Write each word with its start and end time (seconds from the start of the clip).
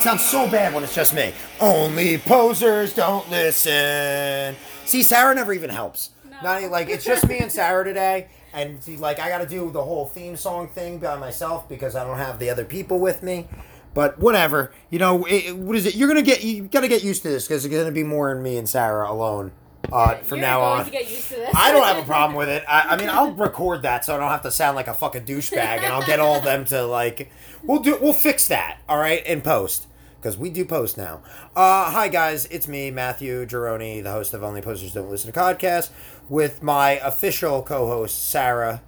it 0.00 0.04
sounds 0.04 0.24
so 0.24 0.50
bad 0.50 0.72
when 0.72 0.82
it's 0.82 0.94
just 0.94 1.14
me. 1.14 1.34
Only 1.60 2.16
posers 2.16 2.94
don't 2.94 3.28
listen. 3.30 4.56
See, 4.86 5.02
Sarah 5.02 5.34
never 5.34 5.52
even 5.52 5.68
helps. 5.68 6.10
Not 6.42 6.62
like 6.70 6.88
it's 6.88 7.04
just 7.04 7.28
me 7.28 7.38
and 7.38 7.52
Sarah 7.52 7.84
today, 7.84 8.28
and 8.54 8.82
see, 8.82 8.96
like 8.96 9.20
I 9.20 9.28
got 9.28 9.38
to 9.38 9.46
do 9.46 9.70
the 9.70 9.82
whole 9.82 10.06
theme 10.06 10.38
song 10.38 10.68
thing 10.68 10.98
by 10.98 11.18
myself 11.18 11.68
because 11.68 11.96
I 11.96 12.04
don't 12.04 12.16
have 12.16 12.38
the 12.38 12.48
other 12.48 12.64
people 12.64 12.98
with 12.98 13.22
me. 13.22 13.46
But 13.92 14.18
whatever, 14.18 14.72
you 14.88 14.98
know, 14.98 15.26
it, 15.26 15.54
what 15.54 15.76
is 15.76 15.84
it? 15.84 15.94
You're 15.96 16.08
gonna 16.08 16.22
get 16.22 16.42
you 16.42 16.62
got 16.62 16.80
to 16.80 16.88
get 16.88 17.04
used 17.04 17.22
to 17.22 17.28
this 17.28 17.46
because 17.46 17.66
it's 17.66 17.74
gonna 17.74 17.92
be 17.92 18.04
more 18.04 18.32
than 18.32 18.42
me 18.42 18.56
and 18.56 18.66
Sarah 18.66 19.10
alone 19.10 19.52
uh, 19.92 20.14
from 20.16 20.38
You're 20.38 20.46
now 20.46 20.60
going 20.60 20.78
on. 20.78 20.84
To 20.86 20.90
get 20.90 21.10
used 21.10 21.28
to 21.28 21.34
this. 21.34 21.54
I 21.54 21.72
don't 21.72 21.84
have 21.84 21.98
a 21.98 22.02
problem 22.06 22.38
with 22.38 22.48
it. 22.48 22.64
I, 22.66 22.90
I 22.90 22.96
mean, 22.96 23.10
I'll 23.10 23.32
record 23.32 23.82
that 23.82 24.06
so 24.06 24.14
I 24.14 24.18
don't 24.18 24.30
have 24.30 24.42
to 24.42 24.50
sound 24.50 24.76
like 24.76 24.88
a 24.88 24.94
fucking 24.94 25.26
douchebag, 25.26 25.58
and 25.58 25.86
I'll 25.86 26.06
get 26.06 26.20
all 26.20 26.36
of 26.36 26.44
them 26.44 26.64
to 26.66 26.86
like. 26.86 27.30
We'll 27.62 27.80
do. 27.80 27.98
We'll 28.00 28.14
fix 28.14 28.48
that. 28.48 28.78
All 28.88 28.98
right, 28.98 29.26
in 29.26 29.42
post 29.42 29.88
because 30.20 30.36
we 30.36 30.50
do 30.50 30.64
post 30.64 30.98
now. 30.98 31.22
Uh, 31.56 31.90
hi 31.90 32.08
guys, 32.08 32.44
it's 32.46 32.68
me, 32.68 32.90
Matthew 32.90 33.46
Geroni, 33.46 34.02
the 34.02 34.10
host 34.10 34.34
of 34.34 34.42
Only 34.42 34.60
Posers 34.60 34.92
Don't 34.92 35.08
Listen 35.08 35.32
to 35.32 35.38
Podcast, 35.38 35.90
with 36.28 36.62
my 36.62 36.92
official 36.92 37.62
co-host 37.62 38.28
Sarah. 38.30 38.82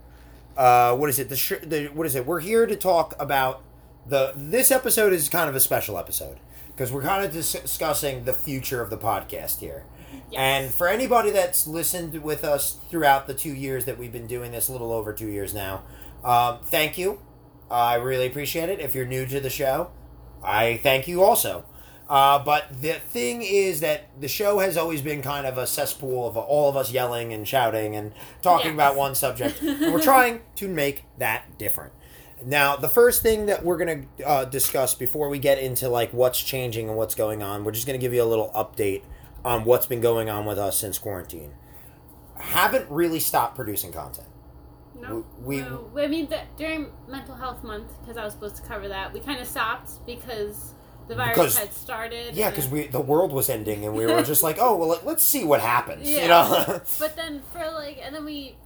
Uh, 0.56 0.94
what 0.94 1.08
is 1.08 1.18
it? 1.18 1.30
The, 1.30 1.36
sh- 1.36 1.62
the 1.62 1.86
what 1.86 2.06
is 2.06 2.14
it? 2.14 2.26
We're 2.26 2.40
here 2.40 2.66
to 2.66 2.76
talk 2.76 3.14
about 3.18 3.62
the. 4.06 4.34
This 4.36 4.70
episode 4.70 5.14
is 5.14 5.30
kind 5.30 5.48
of 5.48 5.56
a 5.56 5.60
special 5.60 5.96
episode 5.96 6.38
because 6.66 6.92
we're 6.92 7.02
kind 7.02 7.24
of 7.24 7.32
dis- 7.32 7.52
discussing 7.52 8.24
the 8.24 8.34
future 8.34 8.82
of 8.82 8.90
the 8.90 8.98
podcast 8.98 9.60
here. 9.60 9.86
Yes. 10.30 10.38
And 10.38 10.70
for 10.74 10.88
anybody 10.88 11.30
that's 11.30 11.66
listened 11.66 12.22
with 12.22 12.44
us 12.44 12.78
throughout 12.90 13.26
the 13.26 13.32
two 13.32 13.54
years 13.54 13.86
that 13.86 13.96
we've 13.98 14.12
been 14.12 14.26
doing 14.26 14.52
this, 14.52 14.68
a 14.68 14.72
little 14.72 14.92
over 14.92 15.14
two 15.14 15.28
years 15.28 15.54
now, 15.54 15.84
um, 16.22 16.58
thank 16.62 16.98
you. 16.98 17.20
I 17.70 17.94
really 17.94 18.26
appreciate 18.26 18.68
it. 18.68 18.80
If 18.80 18.94
you're 18.94 19.06
new 19.06 19.24
to 19.24 19.40
the 19.40 19.48
show, 19.48 19.90
I 20.42 20.78
thank 20.78 21.06
you 21.08 21.22
also. 21.22 21.64
Uh, 22.08 22.42
but 22.44 22.66
the 22.82 22.94
thing 22.94 23.42
is 23.42 23.80
that 23.80 24.08
the 24.20 24.28
show 24.28 24.58
has 24.58 24.76
always 24.76 25.00
been 25.00 25.22
kind 25.22 25.46
of 25.46 25.56
a 25.56 25.66
cesspool 25.66 26.26
of 26.28 26.36
all 26.36 26.68
of 26.68 26.76
us 26.76 26.92
yelling 26.92 27.32
and 27.32 27.46
shouting 27.48 27.96
and 27.96 28.12
talking 28.42 28.66
Yes. 28.66 28.74
about 28.74 28.96
one 28.96 29.14
subject. 29.14 29.62
and 29.62 29.92
we're 29.94 30.02
trying 30.02 30.40
to 30.56 30.68
make 30.68 31.04
that 31.18 31.56
different. 31.58 31.92
Now, 32.44 32.76
the 32.76 32.88
first 32.88 33.22
thing 33.22 33.46
that 33.46 33.64
we're 33.64 33.78
going 33.78 34.08
to 34.18 34.26
uh, 34.28 34.44
discuss 34.44 34.94
before 34.94 35.28
we 35.28 35.38
get 35.38 35.58
into 35.58 35.88
like 35.88 36.12
what's 36.12 36.42
changing 36.42 36.88
and 36.88 36.98
what's 36.98 37.14
going 37.14 37.42
on, 37.42 37.64
we're 37.64 37.70
just 37.72 37.86
going 37.86 37.98
to 37.98 38.04
give 38.04 38.12
you 38.12 38.22
a 38.22 38.26
little 38.26 38.50
update 38.54 39.02
on 39.44 39.64
what's 39.64 39.86
been 39.86 40.00
going 40.00 40.28
on 40.28 40.44
with 40.44 40.58
us 40.58 40.76
since 40.78 40.98
quarantine. 40.98 41.52
Haven't 42.38 42.90
really 42.90 43.20
stopped 43.20 43.54
producing 43.54 43.92
content. 43.92 44.26
No. 45.02 45.26
We- 45.40 45.60
no. 45.60 45.90
I 45.98 46.06
mean, 46.06 46.28
the, 46.28 46.40
during 46.56 46.86
Mental 47.08 47.34
Health 47.34 47.62
Month, 47.64 47.88
because 48.00 48.16
I 48.16 48.24
was 48.24 48.32
supposed 48.34 48.56
to 48.56 48.62
cover 48.62 48.88
that, 48.88 49.12
we 49.12 49.20
kind 49.20 49.40
of 49.40 49.46
stopped 49.48 50.06
because 50.06 50.72
the 51.08 51.16
virus 51.16 51.34
Because- 51.36 51.58
had 51.58 51.72
started. 51.74 52.34
Yeah, 52.34 52.50
because 52.50 52.68
we 52.68 52.86
the 52.86 53.00
world 53.00 53.32
was 53.32 53.50
ending 53.50 53.84
and 53.84 53.94
we 53.94 54.06
were 54.06 54.22
just 54.32 54.42
like, 54.42 54.58
oh 54.60 54.76
well, 54.76 54.88
let, 54.88 55.04
let's 55.04 55.24
see 55.24 55.44
what 55.44 55.60
happens. 55.60 56.08
You 56.08 56.28
know. 56.28 56.80
But 56.98 57.16
then 57.16 57.42
for 57.52 57.68
like, 57.72 57.98
and 58.02 58.14
then 58.14 58.24
we, 58.24 58.56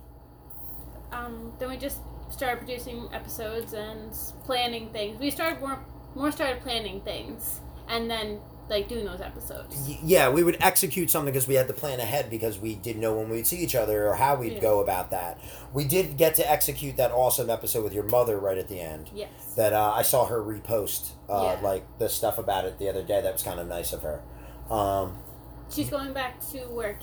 um, 1.12 1.52
then 1.58 1.68
we 1.70 1.76
just 1.76 1.98
started 2.30 2.58
producing 2.58 3.08
episodes 3.12 3.72
and 3.72 4.12
planning 4.44 4.90
things. 4.90 5.18
We 5.18 5.30
started 5.30 5.60
more, 5.60 5.78
more 6.14 6.30
started 6.32 6.60
planning 6.62 7.00
things, 7.00 7.60
and 7.88 8.10
then 8.10 8.40
like 8.68 8.88
doing 8.88 9.04
those 9.04 9.20
episodes. 9.20 9.88
Yeah, 10.02 10.28
we 10.30 10.42
would 10.42 10.56
execute 10.60 11.10
something 11.10 11.32
because 11.32 11.46
we 11.46 11.54
had 11.54 11.68
to 11.68 11.72
plan 11.72 12.00
ahead 12.00 12.28
because 12.30 12.58
we 12.58 12.74
didn't 12.74 13.00
know 13.00 13.14
when 13.14 13.28
we'd 13.28 13.46
see 13.46 13.58
each 13.58 13.74
other 13.74 14.08
or 14.08 14.14
how 14.14 14.36
we'd 14.36 14.54
Yeah. 14.54 14.60
go 14.60 14.80
about 14.80 15.10
that. 15.10 15.38
We 15.72 15.84
did 15.84 16.16
get 16.16 16.34
to 16.36 16.50
execute 16.50 16.96
that 16.96 17.10
awesome 17.12 17.48
episode 17.50 17.84
with 17.84 17.92
your 17.92 18.04
mother 18.04 18.38
right 18.38 18.58
at 18.58 18.68
the 18.68 18.80
end. 18.80 19.10
Yes. 19.14 19.28
That 19.56 19.72
uh, 19.72 19.92
I 19.94 20.02
saw 20.02 20.26
her 20.26 20.42
repost, 20.42 21.10
uh, 21.28 21.56
Yeah. 21.60 21.66
like 21.66 21.84
the 21.98 22.08
stuff 22.08 22.38
about 22.38 22.64
it 22.64 22.78
the 22.78 22.88
other 22.88 23.02
day. 23.02 23.20
That 23.20 23.32
was 23.32 23.42
kind 23.42 23.60
of 23.60 23.68
nice 23.68 23.92
of 23.92 24.02
her. 24.02 24.22
Um, 24.70 25.18
She's 25.68 25.90
going 25.90 26.12
back 26.12 26.40
to 26.52 26.64
work 26.68 26.98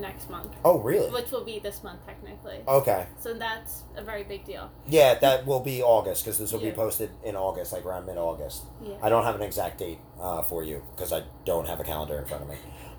next 0.00 0.30
month, 0.30 0.52
oh, 0.64 0.78
really? 0.78 1.10
which 1.10 1.30
will 1.30 1.44
be 1.44 1.58
this 1.58 1.82
month 1.82 2.06
technically. 2.06 2.60
Okay. 2.66 3.06
So 3.18 3.34
that's 3.34 3.82
a 3.96 4.02
very 4.02 4.22
big 4.22 4.44
deal. 4.44 4.70
Yeah, 4.88 5.14
that 5.18 5.44
will 5.44 5.60
be 5.60 5.82
August 5.82 6.24
because 6.24 6.38
this 6.38 6.52
will 6.52 6.60
be 6.60 6.70
posted 6.70 7.10
in 7.24 7.34
August, 7.36 7.72
like 7.72 7.84
around 7.84 8.06
mid 8.06 8.16
August. 8.16 8.64
Yeah. 8.82 8.94
I 9.02 9.08
don't 9.08 9.24
have 9.24 9.34
an 9.34 9.42
exact 9.42 9.78
date 9.78 9.98
uh, 10.20 10.42
for 10.42 10.62
you 10.62 10.82
because 10.94 11.12
I 11.12 11.24
don't 11.44 11.66
have 11.66 11.80
a 11.80 11.84
calendar 11.84 12.16
in 12.18 12.26
front 12.26 12.44
of 12.44 12.48
me. 12.48 12.56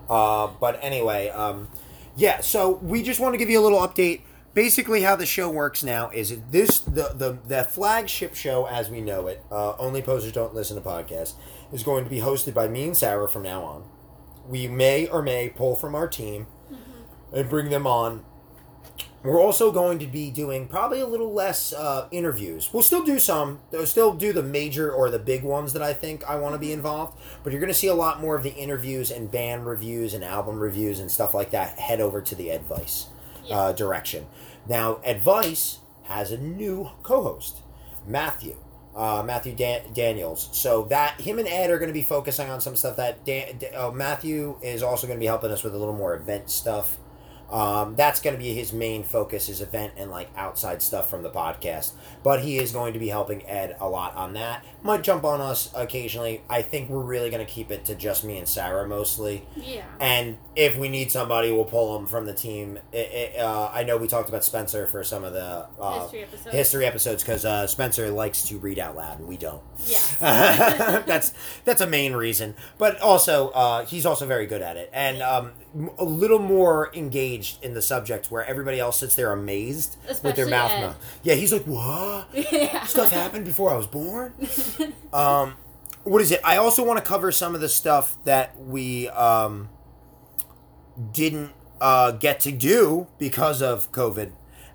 Uh, 0.08 0.48
but 0.60 0.78
anyway, 0.82 1.28
um, 1.30 1.68
yeah. 2.16 2.40
So 2.40 2.72
we 2.82 3.02
just 3.02 3.18
want 3.18 3.34
to 3.34 3.38
give 3.38 3.50
you 3.50 3.60
a 3.60 3.64
little 3.64 3.80
update. 3.80 4.22
Basically, 4.54 5.02
how 5.02 5.14
the 5.14 5.26
show 5.26 5.48
works 5.50 5.84
now 5.84 6.10
is 6.10 6.36
this 6.50 6.80
the 6.80 7.12
the 7.14 7.38
the 7.46 7.64
flagship 7.64 8.34
show 8.34 8.66
as 8.66 8.90
we 8.90 9.00
know 9.00 9.26
it. 9.26 9.42
Uh, 9.50 9.76
Only 9.78 10.02
posers 10.02 10.32
don't 10.32 10.54
listen 10.54 10.76
to 10.76 10.82
podcasts 10.82 11.34
is 11.72 11.82
going 11.82 12.04
to 12.04 12.10
be 12.10 12.20
hosted 12.20 12.54
by 12.54 12.66
me 12.68 12.84
and 12.84 12.96
Sarah 12.96 13.28
from 13.28 13.42
now 13.42 13.62
on. 13.62 13.84
We 14.48 14.66
may 14.66 15.06
or 15.06 15.22
may 15.22 15.48
pull 15.48 15.76
from 15.76 15.94
our 15.94 16.08
team 16.08 16.46
and 17.32 17.48
bring 17.48 17.70
them 17.70 17.86
on 17.86 18.24
we're 19.22 19.40
also 19.40 19.72
going 19.72 19.98
to 19.98 20.06
be 20.06 20.30
doing 20.30 20.68
probably 20.68 21.00
a 21.00 21.06
little 21.06 21.32
less 21.32 21.72
uh, 21.72 22.06
interviews. 22.12 22.70
We'll 22.72 22.84
still 22.84 23.02
do 23.02 23.18
some. 23.18 23.60
We'll 23.72 23.84
still 23.86 24.14
do 24.14 24.32
the 24.32 24.44
major 24.44 24.92
or 24.92 25.10
the 25.10 25.18
big 25.18 25.42
ones 25.42 25.72
that 25.72 25.82
I 25.82 25.92
think 25.92 26.24
I 26.24 26.36
want 26.36 26.54
to 26.54 26.58
be 26.58 26.72
involved. 26.72 27.18
But 27.42 27.52
you're 27.52 27.60
going 27.60 27.72
to 27.72 27.78
see 27.78 27.88
a 27.88 27.94
lot 27.94 28.20
more 28.20 28.36
of 28.36 28.44
the 28.44 28.54
interviews 28.54 29.10
and 29.10 29.30
band 29.30 29.66
reviews 29.66 30.14
and 30.14 30.22
album 30.22 30.60
reviews 30.60 31.00
and 31.00 31.10
stuff 31.10 31.34
like 31.34 31.50
that 31.50 31.78
head 31.80 32.00
over 32.00 32.22
to 32.22 32.34
the 32.36 32.50
Advice 32.50 33.08
uh, 33.50 33.72
direction. 33.72 34.26
Now, 34.68 35.00
Advice 35.04 35.80
has 36.04 36.30
a 36.30 36.38
new 36.38 36.90
co-host, 37.02 37.58
Matthew. 38.06 38.56
Uh, 38.94 39.22
Matthew 39.24 39.54
Dan- 39.54 39.82
Daniels. 39.94 40.48
So 40.52 40.84
that 40.84 41.20
him 41.20 41.38
and 41.38 41.46
Ed 41.46 41.70
are 41.70 41.78
going 41.78 41.88
to 41.88 41.94
be 41.94 42.02
focusing 42.02 42.50
on 42.50 42.60
some 42.60 42.74
stuff 42.74 42.96
that 42.96 43.24
Dan- 43.24 43.60
uh, 43.76 43.90
Matthew 43.92 44.58
is 44.60 44.82
also 44.82 45.06
going 45.06 45.18
to 45.18 45.20
be 45.20 45.26
helping 45.26 45.52
us 45.52 45.62
with 45.62 45.74
a 45.74 45.78
little 45.78 45.94
more 45.94 46.14
event 46.14 46.50
stuff. 46.50 46.96
Um, 47.50 47.96
that's 47.96 48.20
going 48.20 48.36
to 48.36 48.42
be 48.42 48.54
his 48.54 48.72
main 48.72 49.02
focus, 49.02 49.46
his 49.46 49.60
event 49.60 49.94
and 49.96 50.10
like 50.10 50.28
outside 50.36 50.82
stuff 50.82 51.08
from 51.08 51.22
the 51.22 51.30
podcast. 51.30 51.92
But 52.22 52.42
he 52.42 52.58
is 52.58 52.72
going 52.72 52.92
to 52.92 52.98
be 52.98 53.08
helping 53.08 53.46
Ed 53.46 53.76
a 53.80 53.88
lot 53.88 54.14
on 54.14 54.34
that. 54.34 54.64
Might 54.82 55.02
jump 55.02 55.24
on 55.24 55.40
us 55.40 55.70
occasionally. 55.74 56.42
I 56.48 56.62
think 56.62 56.90
we're 56.90 57.02
really 57.02 57.30
going 57.30 57.44
to 57.44 57.50
keep 57.50 57.70
it 57.70 57.84
to 57.86 57.94
just 57.94 58.24
me 58.24 58.38
and 58.38 58.48
Sarah 58.48 58.86
mostly. 58.86 59.46
Yeah. 59.56 59.84
And 60.00 60.36
if 60.54 60.76
we 60.76 60.88
need 60.88 61.10
somebody, 61.10 61.50
we'll 61.50 61.64
pull 61.64 61.98
them 61.98 62.06
from 62.06 62.26
the 62.26 62.34
team. 62.34 62.78
It, 62.92 63.10
it, 63.12 63.38
uh, 63.38 63.70
I 63.72 63.82
know 63.84 63.96
we 63.96 64.08
talked 64.08 64.28
about 64.28 64.44
Spencer 64.44 64.86
for 64.86 65.02
some 65.02 65.24
of 65.24 65.32
the 65.32 65.66
uh, 65.80 66.00
History 66.02 66.22
episodes. 66.22 66.54
history 66.54 66.86
episodes 66.86 67.22
because 67.22 67.44
uh, 67.44 67.66
Spencer 67.66 68.10
likes 68.10 68.42
to 68.48 68.58
read 68.58 68.78
out 68.78 68.94
loud 68.94 69.18
and 69.20 69.28
we 69.28 69.36
don't. 69.36 69.62
Yes. 69.86 70.16
that's 70.20 71.32
that's 71.64 71.80
a 71.80 71.86
main 71.86 72.12
reason, 72.12 72.54
but 72.76 73.00
also 73.00 73.48
uh, 73.50 73.84
he's 73.86 74.04
also 74.04 74.26
very 74.26 74.46
good 74.46 74.62
at 74.62 74.76
it 74.76 74.90
and 74.92 75.22
um, 75.22 75.52
a 75.98 76.04
little 76.04 76.38
more 76.38 76.90
engaged 76.94 77.62
in 77.64 77.74
the 77.74 77.82
subject 77.82 78.30
where 78.30 78.44
everybody 78.44 78.80
else 78.80 78.98
sits 79.00 79.14
there 79.14 79.32
amazed 79.32 79.96
with 80.06 80.22
their 80.22 80.46
Especially 80.46 80.50
mouth. 80.50 80.70
Ed. 80.72 80.80
mo- 80.86 80.94
Yeah, 81.22 81.34
he's 81.34 81.52
like, 81.52 81.64
"What? 81.64 82.28
yeah. 82.52 82.84
Stuff 82.86 83.10
happened 83.12 83.44
before 83.44 83.70
I 83.70 83.76
was 83.76 83.86
born." 83.86 84.32
um, 85.12 85.54
what 86.04 86.22
is 86.22 86.30
it? 86.32 86.40
I 86.44 86.56
also 86.56 86.84
want 86.84 86.98
to 86.98 87.04
cover 87.04 87.30
some 87.32 87.54
of 87.54 87.60
the 87.60 87.68
stuff 87.68 88.16
that 88.24 88.58
we 88.60 89.08
um, 89.10 89.68
didn't 91.12 91.52
uh, 91.80 92.12
get 92.12 92.40
to 92.40 92.52
do 92.52 93.06
because 93.18 93.62
of 93.62 93.90
COVID. 93.92 94.32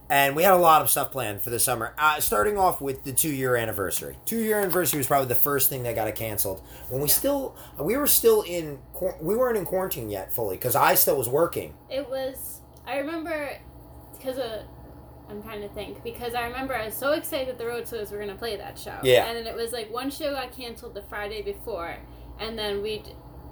And 0.10 0.36
we 0.36 0.44
had 0.44 0.54
a 0.54 0.58
lot 0.58 0.82
of 0.82 0.90
stuff 0.90 1.12
planned 1.12 1.42
for 1.42 1.50
the 1.50 1.60
summer. 1.60 1.94
Uh, 1.98 2.20
starting 2.20 2.58
off 2.58 2.82
with 2.82 3.04
the 3.04 3.14
two 3.14 3.30
year 3.34 3.56
anniversary. 3.56 4.18
Two 4.26 4.38
year 4.40 4.60
anniversary 4.60 4.98
was 5.00 5.08
probably 5.08 5.28
the 5.30 5.36
first 5.36 5.70
thing 5.70 5.84
that 5.84 5.96
got 5.96 6.14
canceled. 6.16 6.62
When 6.90 7.02
we 7.02 7.08
Yeah. 7.08 7.14
still, 7.14 7.56
we 7.80 7.96
were 7.98 8.08
still 8.08 8.42
in, 8.44 8.80
we 9.22 9.36
weren't 9.36 9.58
in 9.58 9.66
quarantine 9.66 10.10
yet 10.10 10.34
fully 10.34 10.58
because 10.58 10.76
I 10.76 10.96
still 10.96 11.18
was 11.18 11.30
working. 11.30 11.74
It 11.90 12.10
was. 12.10 12.60
I 12.86 12.98
remember 12.98 13.50
because 14.18 14.38
of. 14.38 14.62
I'm 15.30 15.42
trying 15.42 15.62
to 15.62 15.70
think 15.70 16.04
because 16.04 16.36
I 16.36 16.44
remember 16.46 16.76
I 16.76 16.86
was 16.86 16.94
so 16.96 17.14
excited 17.14 17.48
that 17.48 17.58
the 17.58 17.66
Road 17.66 17.88
Sodas 17.88 18.12
were 18.12 18.20
gonna 18.20 18.36
play 18.36 18.58
that 18.58 18.78
show. 18.78 18.98
Yeah. 19.04 19.26
And 19.26 19.38
then 19.38 19.48
it 19.48 19.56
was 19.56 19.72
like 19.72 19.92
one 19.92 20.12
show 20.12 20.32
got 20.34 20.52
canceled 20.56 20.94
the 20.94 21.02
Friday 21.04 21.42
before, 21.42 21.96
and 22.40 22.60
then 22.60 22.84
we 22.84 23.04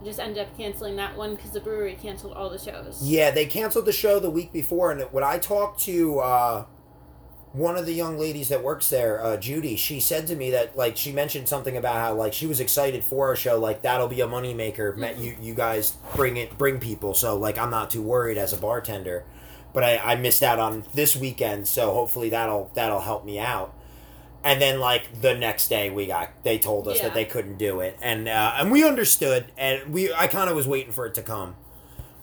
just 0.04 0.20
ended 0.20 0.40
up 0.46 0.58
canceling 0.58 0.96
that 0.98 1.16
one 1.18 1.36
because 1.36 1.52
the 1.52 1.60
brewery 1.60 1.98
canceled 2.02 2.34
all 2.34 2.50
the 2.50 2.58
shows. 2.58 3.00
Yeah, 3.04 3.32
they 3.32 3.46
canceled 3.46 3.86
the 3.86 3.94
show 3.94 4.20
the 4.20 4.30
week 4.30 4.52
before, 4.52 4.92
and 4.92 5.02
when 5.12 5.24
I 5.24 5.38
talked 5.38 5.80
to 5.82 6.20
uh, 6.20 6.66
one 7.54 7.76
of 7.76 7.86
the 7.86 7.94
young 7.94 8.18
ladies 8.18 8.50
that 8.50 8.64
works 8.64 8.90
there, 8.90 9.24
uh, 9.24 9.38
Judy, 9.38 9.76
she 9.76 10.00
said 10.00 10.28
to 10.28 10.36
me 10.36 10.52
that 10.52 10.78
like 10.78 10.96
she 10.98 11.12
mentioned 11.12 11.48
something 11.48 11.76
about 11.76 11.96
how 11.96 12.14
like 12.14 12.34
she 12.34 12.48
was 12.48 12.60
excited 12.60 13.04
for 13.04 13.28
our 13.28 13.36
show, 13.36 13.60
like 13.60 13.82
that'll 13.82 14.08
be 14.08 14.22
a 14.22 14.28
moneymaker. 14.28 14.96
Met 14.96 15.18
you 15.18 15.36
you 15.42 15.54
guys 15.54 15.98
bring 16.16 16.38
it 16.38 16.58
bring 16.58 16.80
people, 16.80 17.14
so 17.14 17.38
like 17.38 17.58
I'm 17.58 17.70
not 17.70 17.92
too 17.92 18.02
worried 18.02 18.38
as 18.38 18.54
a 18.54 18.58
bartender. 18.58 19.26
But 19.74 19.84
I, 19.84 19.98
I 19.98 20.16
missed 20.16 20.44
out 20.44 20.60
on 20.60 20.84
this 20.94 21.16
weekend, 21.16 21.68
so 21.68 21.94
hopefully 21.94 22.30
that'll 22.30 22.72
that'll 22.74 23.02
help 23.02 23.26
me 23.26 23.40
out. 23.40 23.74
And 24.44 24.62
then 24.62 24.80
like 24.80 25.22
the 25.22 25.36
next 25.36 25.68
day 25.68 25.90
we 25.92 26.08
got 26.08 26.30
they 26.44 26.58
told 26.58 26.88
us 26.88 26.98
Yeah. 26.98 27.04
that 27.04 27.14
they 27.14 27.26
couldn't 27.26 27.58
do 27.58 27.80
it, 27.80 27.98
and 28.02 28.28
uh, 28.28 28.54
and 28.58 28.72
we 28.72 28.84
understood, 28.84 29.52
and 29.58 29.94
we 29.94 30.12
I 30.14 30.28
kind 30.28 30.50
of 30.50 30.56
was 30.56 30.68
waiting 30.68 30.92
for 30.92 31.06
it 31.06 31.14
to 31.16 31.22
come. 31.22 31.56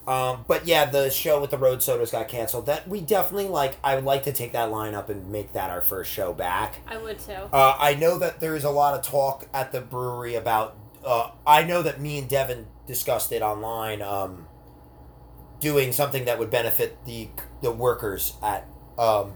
Um, 0.05 0.43
but 0.47 0.65
yeah, 0.65 0.85
the 0.85 1.11
show 1.11 1.39
with 1.39 1.51
the 1.51 1.57
road 1.57 1.81
sodas 1.83 2.11
got 2.11 2.27
canceled. 2.27 2.65
That 2.65 2.87
we 2.89 2.99
definitely 2.99 3.47
like. 3.47 3.77
I 3.83 3.95
would 3.95 4.03
like 4.03 4.23
to 4.23 4.33
take 4.33 4.51
that 4.53 4.69
line 4.71 4.95
up 4.95 5.09
and 5.09 5.31
make 5.31 5.53
that 5.53 5.69
our 5.69 5.81
first 5.81 6.11
show 6.11 6.33
back. 6.33 6.79
I 6.87 6.97
would 6.97 7.19
too. 7.19 7.31
Uh, 7.53 7.77
I 7.79 7.93
know 7.93 8.17
that 8.17 8.39
there 8.41 8.55
is 8.55 8.63
a 8.63 8.71
lot 8.71 8.95
of 8.95 9.01
talk 9.01 9.47
at 9.53 9.71
the 9.71 9.79
brewery 9.81 10.35
about 10.35 10.75
uh, 11.05 11.31
I 11.47 11.63
know 11.63 11.81
that 11.83 12.01
me 12.01 12.17
and 12.17 12.27
Devin 12.27 12.67
discussed 12.85 13.31
it 13.31 13.41
online. 13.41 14.01
Um, 14.01 14.47
doing 15.59 15.91
something 15.91 16.25
that 16.25 16.39
would 16.39 16.49
benefit 16.49 16.97
the 17.05 17.29
the 17.61 17.71
workers 17.71 18.33
at 18.41 18.65
um, 18.97 19.33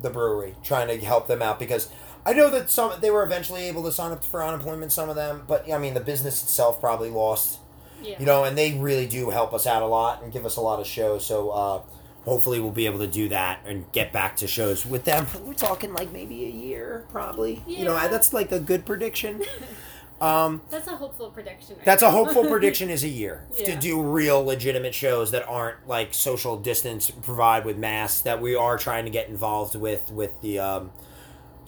the 0.00 0.10
brewery, 0.10 0.54
trying 0.62 0.88
to 0.88 1.04
help 1.04 1.26
them 1.28 1.42
out 1.42 1.58
because 1.58 1.88
I 2.26 2.32
know 2.32 2.50
that 2.50 2.68
some 2.70 3.00
they 3.00 3.10
were 3.10 3.22
eventually 3.22 3.68
able 3.68 3.84
to 3.84 3.92
sign 3.92 4.10
up 4.10 4.24
for 4.24 4.44
unemployment. 4.44 4.90
Some 4.90 5.08
of 5.08 5.14
them, 5.14 5.44
but 5.46 5.70
I 5.72 5.78
mean 5.78 5.94
the 5.94 6.00
business 6.00 6.42
itself 6.42 6.80
probably 6.80 7.08
lost. 7.08 7.60
Yeah. 8.02 8.16
You 8.18 8.26
know, 8.26 8.44
and 8.44 8.58
they 8.58 8.74
really 8.74 9.06
do 9.06 9.30
help 9.30 9.54
us 9.54 9.66
out 9.66 9.82
a 9.82 9.86
lot 9.86 10.22
and 10.22 10.32
give 10.32 10.44
us 10.44 10.56
a 10.56 10.60
lot 10.60 10.80
of 10.80 10.86
shows. 10.86 11.24
So 11.24 11.50
uh, 11.50 11.82
hopefully 12.24 12.60
we'll 12.60 12.72
be 12.72 12.86
able 12.86 12.98
to 12.98 13.06
do 13.06 13.28
that 13.30 13.60
and 13.64 13.90
get 13.92 14.12
back 14.12 14.36
to 14.38 14.46
shows 14.46 14.84
with 14.84 15.04
them. 15.04 15.26
We're 15.44 15.54
talking 15.54 15.94
like 15.94 16.12
maybe 16.12 16.44
a 16.44 16.50
year, 16.50 17.06
probably. 17.10 17.62
You 17.66 17.84
know, 17.84 17.94
that's 17.94 18.32
like 18.32 18.52
a 18.52 18.60
good 18.60 18.84
prediction. 18.84 19.42
Um, 20.18 20.62
That's 20.70 20.88
a 20.88 20.96
hopeful 20.96 21.28
prediction. 21.28 21.76
Right 21.76 21.84
that's 21.84 22.02
a 22.02 22.10
hopeful 22.10 22.46
prediction 22.48 22.88
is 22.88 23.04
a 23.04 23.08
year 23.08 23.44
to 23.66 23.76
do 23.76 24.00
real 24.00 24.42
legitimate 24.42 24.94
shows 24.94 25.30
that 25.32 25.46
aren't 25.46 25.86
like 25.86 26.14
social 26.14 26.56
distance 26.56 27.10
provide 27.10 27.66
with 27.66 27.76
masks 27.76 28.22
that 28.22 28.40
we 28.40 28.54
are 28.54 28.78
trying 28.78 29.04
to 29.04 29.10
get 29.10 29.28
involved 29.28 29.74
with 29.74 30.10
with 30.10 30.40
the 30.40 30.58
um, 30.58 30.90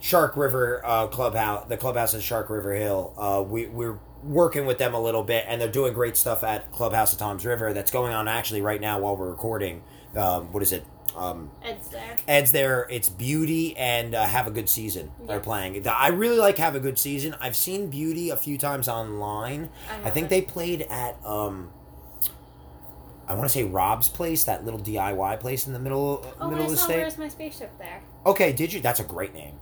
Shark 0.01 0.37
River 0.37 0.83
uh, 0.85 1.07
clubhouse 1.09 1.67
the 1.69 1.77
clubhouse 1.77 2.15
at 2.15 2.23
Shark 2.23 2.51
River 2.51 2.75
Hill 2.75 3.15
uh, 3.17 3.43
we 3.43 3.67
we're 3.67 3.99
working 4.23 4.67
with 4.67 4.79
them 4.79 4.95
a 4.95 5.01
little 5.01 5.23
bit 5.23 5.45
and 5.49 5.61
they're 5.61 5.71
doing 5.71 5.93
great 5.93 6.17
stuff 6.17 6.43
at 6.43 6.73
Clubhouse 6.73 7.13
at 7.13 7.21
Tom's 7.21 7.47
River 7.47 7.73
that's 7.73 7.91
going 7.91 8.13
on 8.13 8.27
actually 8.27 8.61
right 8.61 8.81
now 8.81 8.99
while 8.99 9.17
we're 9.17 9.31
recording 9.31 9.83
um, 10.17 10.53
what 10.53 10.63
is 10.63 10.73
it 10.73 10.85
um, 11.17 11.51
Ed's 11.63 11.89
there. 11.89 12.17
Ed's 12.29 12.53
there. 12.53 12.87
It's 12.91 13.09
Beauty 13.09 13.77
and 13.77 14.15
uh, 14.15 14.25
Have 14.25 14.47
a 14.47 14.53
Good 14.53 14.69
Season. 14.69 15.11
They're 15.27 15.41
playing. 15.41 15.85
I 15.89 16.09
really 16.09 16.37
like 16.39 16.59
Have 16.59 16.77
a 16.77 16.81
Good 16.81 16.99
Season. 16.99 17.35
I've 17.41 17.57
seen 17.57 17.91
Beauty 17.91 18.31
a 18.31 18.37
few 18.37 18.57
times 18.57 18.89
online. 18.89 19.71
I 19.91 20.09
I, 20.09 20.11
think 20.11 20.29
they 20.29 20.43
played 20.43 20.83
at 20.83 21.17
um, 21.25 21.71
I 23.27 23.35
want 23.35 23.45
to 23.45 23.49
say 23.51 23.65
Rob's 23.65 24.09
place, 24.09 24.45
that 24.45 24.65
little 24.65 24.81
DIY 24.81 25.41
place 25.41 25.67
in 25.67 25.73
the 25.73 25.79
middle 25.79 26.27
Oh, 26.41 26.49
middle 26.49 26.63
I 26.63 26.67
of 26.67 26.71
the 26.71 26.77
saw 26.79 26.85
state. 26.85 26.99
Where's 26.99 27.19
My 27.19 27.29
Spaceship 27.29 27.77
there. 27.79 28.01
Okay, 28.25 28.53
did 28.53 28.73
you? 28.73 28.81
That's 28.81 29.01
a 29.01 29.05
great 29.05 29.35
name. 29.35 29.57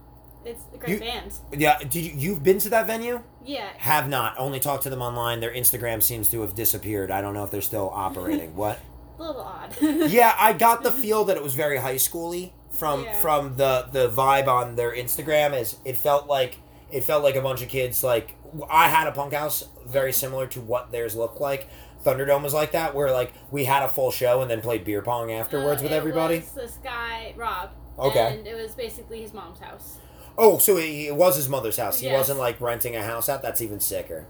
It's 0.47 0.63
a 0.75 0.79
great 0.79 0.91
You- 0.95 1.01
band. 1.01 1.33
Yeah, 1.53 1.79
did 1.79 1.95
you? 1.97 2.13
You've 2.15 2.43
been 2.45 2.59
to 2.61 2.69
that 2.71 2.87
venue? 2.87 3.23
Yeah. 3.45 3.69
Have 3.79 4.09
not. 4.09 4.35
Only 4.39 4.61
talked 4.61 4.83
to 4.85 4.91
them 4.91 5.03
online. 5.03 5.41
Their 5.41 5.53
Instagram 5.53 6.03
seems 6.03 6.29
to 6.31 6.41
have 6.43 6.55
disappeared. 6.55 7.11
I 7.11 7.21
don't 7.21 7.35
know 7.35 7.45
if 7.45 7.51
they're 7.51 7.61
still 7.63 7.91
operating. 7.95 8.55
what? 8.57 8.79
A 9.19 9.23
little 9.23 9.43
odd. 9.43 9.75
yeah, 9.81 10.35
I 10.39 10.53
got 10.53 10.83
the 10.83 10.93
feel 11.03 11.25
that 11.25 11.37
it 11.37 11.43
was 11.43 11.55
very 11.55 11.79
high 11.79 11.95
schooly 11.97 12.53
from 12.71 13.05
Yeah. 13.05 13.15
from 13.21 13.57
the 13.57 13.89
the 13.91 14.09
vibe 14.09 14.47
on 14.49 14.77
their 14.77 14.95
Instagram. 14.95 15.59
Is 15.59 15.77
it 15.85 15.97
felt 15.97 16.27
like 16.27 16.59
it 16.91 17.03
felt 17.05 17.23
like 17.25 17.35
a 17.35 17.41
bunch 17.43 17.63
of 17.63 17.69
kids 17.69 18.05
like 18.05 18.35
I 18.71 18.89
had 18.89 19.07
a 19.09 19.13
punk 19.13 19.33
house 19.33 19.69
very 19.87 20.13
similar 20.13 20.47
to 20.49 20.61
what 20.61 20.93
theirs 20.93 21.17
looked 21.17 21.41
like. 21.41 21.69
Thunderdome 22.05 22.43
was 22.43 22.55
like 22.55 22.71
that, 22.73 22.95
where 22.95 23.11
like 23.11 23.33
we 23.51 23.65
had 23.65 23.83
a 23.83 23.89
full 23.89 24.11
show 24.13 24.41
and 24.43 24.49
then 24.51 24.61
played 24.61 24.85
beer 24.85 25.03
pong 25.03 25.33
afterwards 25.33 25.81
Uh, 25.81 25.85
with 25.85 25.93
it 25.93 25.97
everybody. 25.97 26.39
was 26.39 26.53
this 26.53 26.79
guy, 26.85 27.35
Rob. 27.37 27.71
Okay. 27.99 28.37
And 28.39 28.47
it 28.47 28.55
was 28.55 28.73
basically 28.73 29.23
his 29.23 29.33
mom's 29.35 29.59
house. 29.59 29.97
Oh, 30.39 30.59
so 30.59 30.77
it, 30.77 30.85
it 30.85 31.17
was 31.17 31.37
his 31.37 31.49
mother's 31.49 31.77
house. 31.79 32.01
He 32.01 32.07
Yes. 32.07 32.17
wasn't 32.19 32.39
like 32.39 32.61
renting 32.61 32.95
a 32.97 33.03
house 33.03 33.29
out. 33.29 33.43
That's 33.43 33.61
even 33.63 33.81
sicker. 33.81 34.27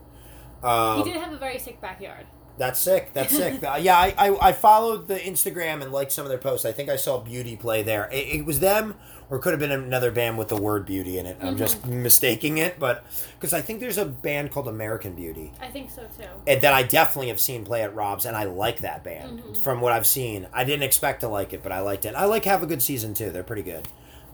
Um, 0.62 0.98
he 1.04 1.12
did 1.12 1.20
have 1.20 1.32
a 1.32 1.36
very 1.38 1.58
sick 1.58 1.80
backyard. 1.80 2.26
That's 2.58 2.80
sick. 2.80 3.10
That's 3.12 3.36
sick. 3.36 3.62
Uh, 3.62 3.76
yeah, 3.80 3.98
I, 3.98 4.14
I 4.16 4.48
I 4.48 4.52
followed 4.52 5.08
the 5.08 5.16
Instagram 5.18 5.82
and 5.82 5.92
liked 5.92 6.10
some 6.12 6.24
of 6.24 6.30
their 6.30 6.38
posts. 6.38 6.64
I 6.64 6.72
think 6.72 6.88
I 6.88 6.96
saw 6.96 7.18
Beauty 7.20 7.54
play 7.56 7.82
there. 7.82 8.08
It, 8.10 8.36
it 8.38 8.44
was 8.46 8.60
them, 8.60 8.94
or 9.28 9.36
it 9.36 9.40
could 9.42 9.50
have 9.52 9.60
been 9.60 9.72
another 9.72 10.10
band 10.10 10.38
with 10.38 10.48
the 10.48 10.56
word 10.56 10.86
Beauty 10.86 11.18
in 11.18 11.26
it. 11.26 11.36
I'm 11.42 11.58
just 11.58 11.84
mistaking 11.84 12.56
it, 12.56 12.78
but 12.78 13.04
because 13.38 13.52
I 13.52 13.60
think 13.60 13.80
there's 13.80 13.98
a 13.98 14.06
band 14.06 14.52
called 14.52 14.68
American 14.68 15.14
Beauty 15.14 15.52
I 15.60 15.66
think 15.68 15.90
so 15.90 16.02
too. 16.18 16.28
and 16.46 16.62
that 16.62 16.72
I 16.72 16.82
definitely 16.82 17.28
have 17.28 17.40
seen 17.40 17.62
play 17.66 17.82
at 17.82 17.94
Rob's, 17.94 18.24
and 18.24 18.34
I 18.34 18.44
like 18.44 18.78
that 18.78 19.04
band 19.04 19.40
Mhm. 19.42 19.56
from 19.58 19.82
what 19.82 19.92
I've 19.92 20.06
seen. 20.06 20.46
I 20.54 20.64
didn't 20.64 20.84
expect 20.84 21.20
to 21.20 21.28
like 21.28 21.52
it, 21.52 21.62
but 21.62 21.72
I 21.72 21.80
liked 21.80 22.06
it. 22.06 22.14
I 22.14 22.24
like 22.24 22.46
Have 22.46 22.62
a 22.62 22.66
Good 22.66 22.80
Season 22.80 23.12
too. 23.12 23.30
They're 23.30 23.42
pretty 23.42 23.62
good. 23.64 23.86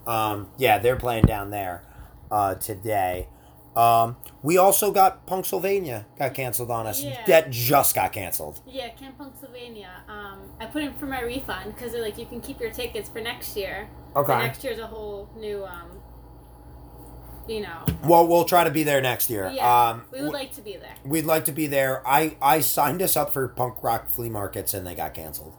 Um, 0.06 0.48
yeah, 0.58 0.78
they're 0.78 0.96
playing 0.96 1.24
down 1.24 1.50
there 1.50 1.84
uh, 2.30 2.54
today. 2.56 3.28
Um, 3.74 4.16
we 4.42 4.58
also 4.58 4.92
got 4.92 5.26
Punksylvania 5.26 6.04
got 6.18 6.34
canceled 6.34 6.70
on 6.70 6.86
us. 6.86 7.02
Yeah. 7.02 7.24
That 7.26 7.50
just 7.50 7.94
got 7.94 8.12
canceled. 8.12 8.60
Yeah, 8.66 8.90
Camp 8.90 9.16
Punksylvania. 9.18 10.08
Um, 10.08 10.40
I 10.60 10.66
put 10.66 10.82
in 10.82 10.92
for 10.94 11.06
my 11.06 11.22
refund 11.22 11.74
because 11.74 11.92
they're 11.92 12.02
like 12.02 12.18
you 12.18 12.26
can 12.26 12.40
keep 12.40 12.60
your 12.60 12.70
tickets 12.70 13.08
for 13.08 13.20
next 13.22 13.56
year. 13.56 13.88
Okay. 14.14 14.36
Next 14.38 14.62
year's 14.62 14.78
a 14.78 14.86
whole 14.86 15.30
new, 15.38 15.64
um, 15.64 15.88
you 17.48 17.60
know. 17.62 17.84
Well, 18.04 18.26
we'll 18.28 18.44
try 18.44 18.64
to 18.64 18.70
be 18.70 18.82
there 18.82 19.00
next 19.00 19.30
year. 19.30 19.50
Yeah, 19.54 19.88
um, 19.90 20.02
we 20.12 20.20
would 20.22 20.34
like 20.34 20.52
to 20.56 20.60
be 20.60 20.76
there. 20.76 20.94
we'd 21.04 21.24
like 21.24 21.46
to 21.46 21.52
be 21.52 21.66
there. 21.66 22.06
I, 22.06 22.36
I 22.42 22.60
signed 22.60 23.00
us 23.00 23.16
up 23.16 23.32
for 23.32 23.48
punk 23.48 23.82
rock 23.82 24.10
flea 24.10 24.28
markets 24.28 24.74
and 24.74 24.86
they 24.86 24.94
got 24.94 25.14
canceled. 25.14 25.56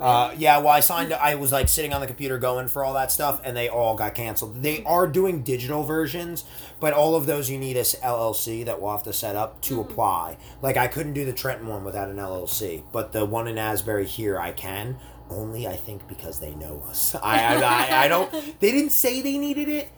Uh, 0.00 0.32
yeah, 0.38 0.58
well, 0.58 0.68
I 0.68 0.80
signed. 0.80 1.12
I 1.12 1.34
was 1.34 1.50
like 1.52 1.68
sitting 1.68 1.92
on 1.92 2.00
the 2.00 2.06
computer 2.06 2.38
going 2.38 2.68
for 2.68 2.84
all 2.84 2.94
that 2.94 3.10
stuff, 3.10 3.40
and 3.44 3.56
they 3.56 3.68
all 3.68 3.96
got 3.96 4.14
canceled. 4.14 4.62
They 4.62 4.84
are 4.84 5.06
doing 5.06 5.42
digital 5.42 5.82
versions, 5.82 6.44
but 6.80 6.92
all 6.92 7.14
of 7.16 7.26
those 7.26 7.50
you 7.50 7.58
need 7.58 7.76
a 7.76 7.80
s- 7.80 7.96
LLC 8.02 8.62
that 8.64 8.80
we'll 8.80 8.92
have 8.92 9.02
to 9.04 9.12
set 9.12 9.34
up 9.36 9.60
to 9.62 9.76
Mhm. 9.76 9.80
apply. 9.90 10.36
Like 10.62 10.76
I 10.76 10.86
couldn't 10.86 11.14
do 11.14 11.24
the 11.24 11.32
Trenton 11.32 11.66
one 11.66 11.84
without 11.84 12.08
an 12.08 12.18
LLC, 12.18 12.82
but 12.92 13.12
the 13.12 13.24
one 13.24 13.48
in 13.48 13.58
Asbury 13.58 14.06
here 14.06 14.38
I 14.38 14.52
can. 14.52 14.98
Only 15.30 15.66
I 15.66 15.76
think 15.76 16.06
because 16.08 16.38
they 16.38 16.54
know 16.54 16.82
us. 16.88 17.14
I 17.22 17.56
I, 17.56 17.60
I, 17.62 18.04
I 18.04 18.08
don't. 18.08 18.30
They 18.60 18.70
didn't 18.70 18.92
say 18.92 19.20
they 19.20 19.36
needed 19.36 19.68
it 19.68 19.88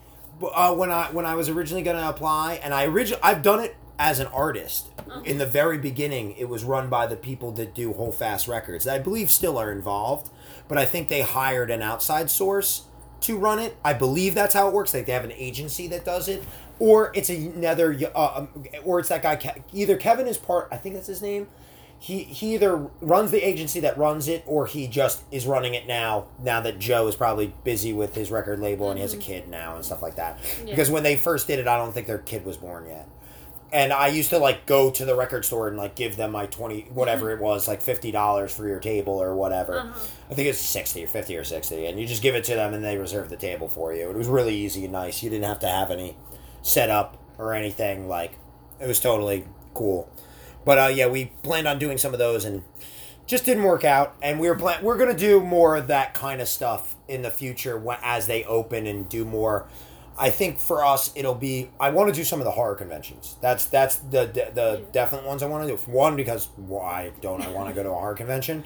uh, 0.53 0.73
when 0.73 0.89
I 0.91 1.05
when 1.11 1.25
I 1.25 1.35
was 1.35 1.47
originally 1.47 1.83
going 1.83 1.97
to 1.97 2.09
apply, 2.09 2.55
and 2.63 2.73
I 2.73 2.87
origin 2.87 3.17
I've 3.21 3.43
done 3.43 3.59
it 3.59 3.75
as 3.99 4.19
an 4.19 4.27
artist. 4.27 4.89
Uh-huh. 4.99 5.21
In 5.25 5.37
the 5.37 5.45
very 5.45 5.77
beginning, 5.77 6.33
it 6.37 6.49
was 6.49 6.63
run 6.63 6.89
by 6.89 7.07
the 7.07 7.15
people 7.15 7.51
that 7.53 7.73
do 7.75 7.93
Hold 7.93 8.15
Fast 8.15 8.47
Records. 8.47 8.87
I 8.87 8.99
believe 8.99 9.29
still 9.31 9.57
are 9.57 9.71
involved, 9.71 10.29
but 10.67 10.77
I 10.77 10.85
think 10.85 11.07
they 11.07 11.21
hired 11.21 11.69
an 11.71 11.81
outside 11.81 12.29
source 12.29 12.85
to 13.21 13.37
run 13.37 13.59
it. 13.59 13.75
I 13.85 13.93
believe 13.93 14.33
that's 14.33 14.53
how 14.53 14.67
it 14.67 14.73
works. 14.73 14.93
Like 14.93 15.05
they 15.05 15.11
have 15.11 15.23
an 15.25 15.33
agency 15.33 15.87
that 15.89 16.03
does 16.05 16.27
it, 16.27 16.43
or 16.79 17.11
it's 17.13 17.29
another, 17.29 17.95
uh, 18.15 18.33
um, 18.35 18.63
or 18.83 18.99
it's 18.99 19.09
that 19.09 19.21
guy. 19.21 19.35
Ke- 19.35 19.61
Either 19.73 19.97
Kevin 19.97 20.27
is 20.27 20.37
part. 20.37 20.67
I 20.71 20.77
think 20.77 20.95
that's 20.95 21.07
his 21.07 21.21
name. 21.21 21.47
He 21.99 22.23
he 22.23 22.55
either 22.55 22.77
runs 22.99 23.29
the 23.29 23.47
agency 23.47 23.79
that 23.81 23.95
runs 23.95 24.27
it, 24.27 24.41
or 24.47 24.65
he 24.65 24.87
just 24.87 25.21
is 25.29 25.45
running 25.45 25.75
it 25.75 25.85
now. 25.85 26.25
Now 26.41 26.59
that 26.61 26.79
Joe 26.79 27.07
is 27.07 27.15
probably 27.15 27.53
busy 27.63 27.93
with 27.93 28.15
his 28.15 28.31
record 28.31 28.59
label 28.59 28.89
and 28.89 28.97
he 28.97 29.03
has 29.03 29.13
a 29.13 29.17
Mhm. 29.17 29.21
kid 29.21 29.47
now 29.49 29.75
and 29.75 29.85
stuff 29.85 30.01
like 30.01 30.15
that. 30.15 30.39
Yeah. 30.65 30.71
Because 30.71 30.89
when 30.89 31.03
they 31.03 31.15
first 31.15 31.45
did 31.45 31.59
it, 31.59 31.67
I 31.67 31.77
don't 31.77 31.91
think 31.93 32.07
their 32.07 32.17
kid 32.17 32.43
was 32.43 32.57
born 32.57 32.87
yet. 32.87 33.07
And 33.73 33.93
I 33.93 34.07
used 34.07 34.31
to 34.31 34.37
like 34.37 34.65
go 34.65 34.91
to 34.91 35.05
the 35.05 35.15
record 35.15 35.45
store 35.45 35.69
and 35.69 35.77
like 35.77 35.95
give 35.95 36.17
them 36.17 36.31
my 36.31 36.45
twenty 36.45 36.87
whatever 36.93 37.31
it 37.31 37.39
was, 37.39 37.69
like 37.69 37.81
fifty 37.81 38.11
dollars 38.11 38.53
for 38.53 38.67
your 38.67 38.79
table 38.79 39.13
or 39.13 39.33
whatever. 39.33 39.79
Uh-huh. 39.79 39.99
I 40.29 40.33
think 40.33 40.49
it's 40.49 40.59
sixty 40.59 41.03
or 41.03 41.07
fifty 41.07 41.37
or 41.37 41.45
sixty, 41.45 41.85
and 41.85 41.97
you 41.97 42.05
just 42.05 42.21
give 42.21 42.35
it 42.35 42.43
to 42.45 42.55
them 42.55 42.73
and 42.73 42.83
they 42.83 42.97
reserve 42.97 43.29
the 43.29 43.37
table 43.37 43.69
for 43.69 43.93
you. 43.93 44.09
It 44.09 44.17
was 44.17 44.27
really 44.27 44.55
easy 44.55 44.83
and 44.83 44.91
nice. 44.91 45.23
You 45.23 45.29
didn't 45.29 45.45
have 45.45 45.59
to 45.59 45.67
have 45.67 45.89
any 45.89 46.17
setup 46.61 47.17
or 47.37 47.53
anything. 47.53 48.09
Like 48.09 48.33
it 48.81 48.87
was 48.87 48.99
totally 48.99 49.45
cool. 49.73 50.11
But 50.65 50.77
uh, 50.77 50.91
yeah, 50.93 51.07
we 51.07 51.31
planned 51.41 51.67
on 51.67 51.79
doing 51.79 51.97
some 51.97 52.11
of 52.11 52.19
those 52.19 52.43
and 52.43 52.63
just 53.25 53.45
didn't 53.45 53.63
work 53.63 53.85
out. 53.85 54.15
And 54.21 54.37
we 54.37 54.49
were 54.49 54.55
plan- 54.57 54.83
we're 54.83 54.97
gonna 54.97 55.17
do 55.17 55.39
more 55.39 55.77
of 55.77 55.87
that 55.87 56.13
kind 56.13 56.41
of 56.41 56.49
stuff 56.49 56.97
in 57.07 57.21
the 57.21 57.31
future 57.31 57.81
as 58.03 58.27
they 58.27 58.43
open 58.43 58.85
and 58.85 59.07
do 59.07 59.23
more. 59.23 59.67
I 60.19 60.29
think 60.29 60.59
for 60.59 60.85
us 60.85 61.11
it'll 61.15 61.33
be. 61.35 61.69
I 61.79 61.89
want 61.89 62.09
to 62.09 62.13
do 62.13 62.23
some 62.23 62.39
of 62.39 62.45
the 62.45 62.51
horror 62.51 62.75
conventions. 62.75 63.37
That's 63.41 63.65
that's 63.65 63.95
the 63.95 64.25
the, 64.25 64.51
the 64.53 64.83
definite 64.91 65.25
ones 65.25 65.41
I 65.41 65.47
want 65.47 65.67
to 65.67 65.75
do. 65.75 65.81
One 65.91 66.15
because 66.15 66.49
why 66.57 67.11
don't 67.21 67.41
I 67.41 67.49
want 67.49 67.69
to 67.69 67.75
go 67.75 67.81
to 67.81 67.89
a 67.89 67.93
horror 67.93 68.13
convention? 68.15 68.63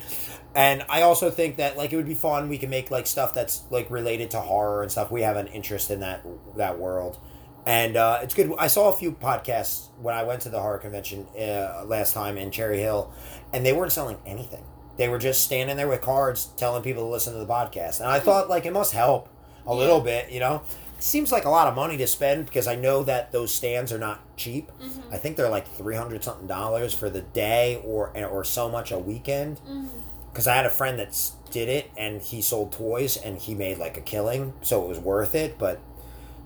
And 0.56 0.84
I 0.90 1.04
also 1.04 1.30
think 1.30 1.58
that 1.58 1.78
like 1.78 1.94
it 1.94 1.98
would 1.98 2.08
be 2.08 2.16
fun. 2.16 2.50
We 2.50 2.58
can 2.58 2.70
make 2.70 2.92
like 2.92 3.08
stuff 3.08 3.34
that's 3.34 3.64
like 3.70 3.90
related 3.92 4.32
to 4.32 4.42
horror 4.42 4.82
and 4.82 4.92
stuff. 4.92 5.12
We 5.12 5.22
have 5.22 5.38
an 5.38 5.48
interest 5.48 5.92
in 5.92 6.00
that 6.02 6.26
that 6.58 6.80
world, 6.80 7.20
and 7.66 7.96
uh, 7.96 8.20
it's 8.24 8.34
good. 8.34 8.52
I 8.58 8.68
saw 8.68 8.90
a 8.90 8.98
few 8.98 9.12
podcasts 9.12 9.90
when 10.02 10.16
I 10.16 10.24
went 10.24 10.42
to 10.42 10.50
the 10.50 10.60
horror 10.60 10.80
convention 10.80 11.28
uh, 11.40 11.84
last 11.86 12.14
time 12.14 12.38
in 12.38 12.52
Cherry 12.52 12.80
Hill, 12.80 13.14
and 13.54 13.66
they 13.66 13.72
weren't 13.72 13.92
selling 13.92 14.18
anything. 14.26 14.64
They 14.98 15.10
were 15.10 15.20
just 15.20 15.44
standing 15.44 15.78
there 15.78 15.88
with 15.90 16.02
cards 16.02 16.46
telling 16.58 16.82
people 16.82 17.04
to 17.04 17.10
listen 17.10 17.34
to 17.34 17.40
the 17.40 17.46
podcast, 17.46 18.00
and 18.00 18.10
I 18.10 18.20
thought 18.20 18.50
like 18.50 18.66
it 18.66 18.74
must 18.74 18.94
help 18.94 19.30
a 19.68 19.70
Yeah. 19.72 19.76
little 19.76 20.02
bit, 20.02 20.32
you 20.32 20.40
know. 20.40 20.64
Seems 21.00 21.32
like 21.32 21.46
a 21.46 21.50
lot 21.50 21.68
of 21.68 21.76
money 21.76 21.98
to 21.98 22.08
spend 22.08 22.46
because 22.46 22.68
I 22.68 22.76
know 22.76 23.04
that 23.04 23.32
those 23.32 23.54
stands 23.54 23.92
are 23.92 23.98
not 24.00 24.22
cheap. 24.38 24.72
Mhm. 24.82 25.14
I 25.14 25.18
think 25.18 25.36
they're 25.38 25.50
like 25.50 25.68
three 25.76 25.96
hundred 25.96 26.24
something 26.24 26.48
dollars 26.48 26.94
for 26.94 27.10
the 27.10 27.22
day, 27.22 27.82
or 27.86 28.12
or 28.18 28.44
so 28.44 28.70
much 28.70 28.92
a 28.92 28.98
weekend 28.98 29.60
Mhm. 29.70 29.90
because 30.32 30.48
I 30.48 30.56
had 30.56 30.66
a 30.66 30.70
friend 30.70 30.98
that 31.00 31.16
did 31.52 31.70
it 31.70 31.92
and 31.98 32.22
he 32.22 32.42
sold 32.42 32.72
toys 32.72 33.18
and 33.18 33.38
he 33.38 33.54
made 33.54 33.78
like 33.78 33.98
a 33.98 34.02
killing, 34.02 34.54
so 34.62 34.82
it 34.84 34.88
was 34.88 35.00
worth 35.00 35.36
it. 35.36 35.58
But 35.60 35.80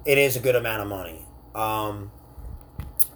it 0.04 0.18
is 0.18 0.36
a 0.36 0.40
good 0.40 0.56
amount 0.56 0.82
of 0.82 0.88
money. 0.88 1.26
Um, 1.56 2.12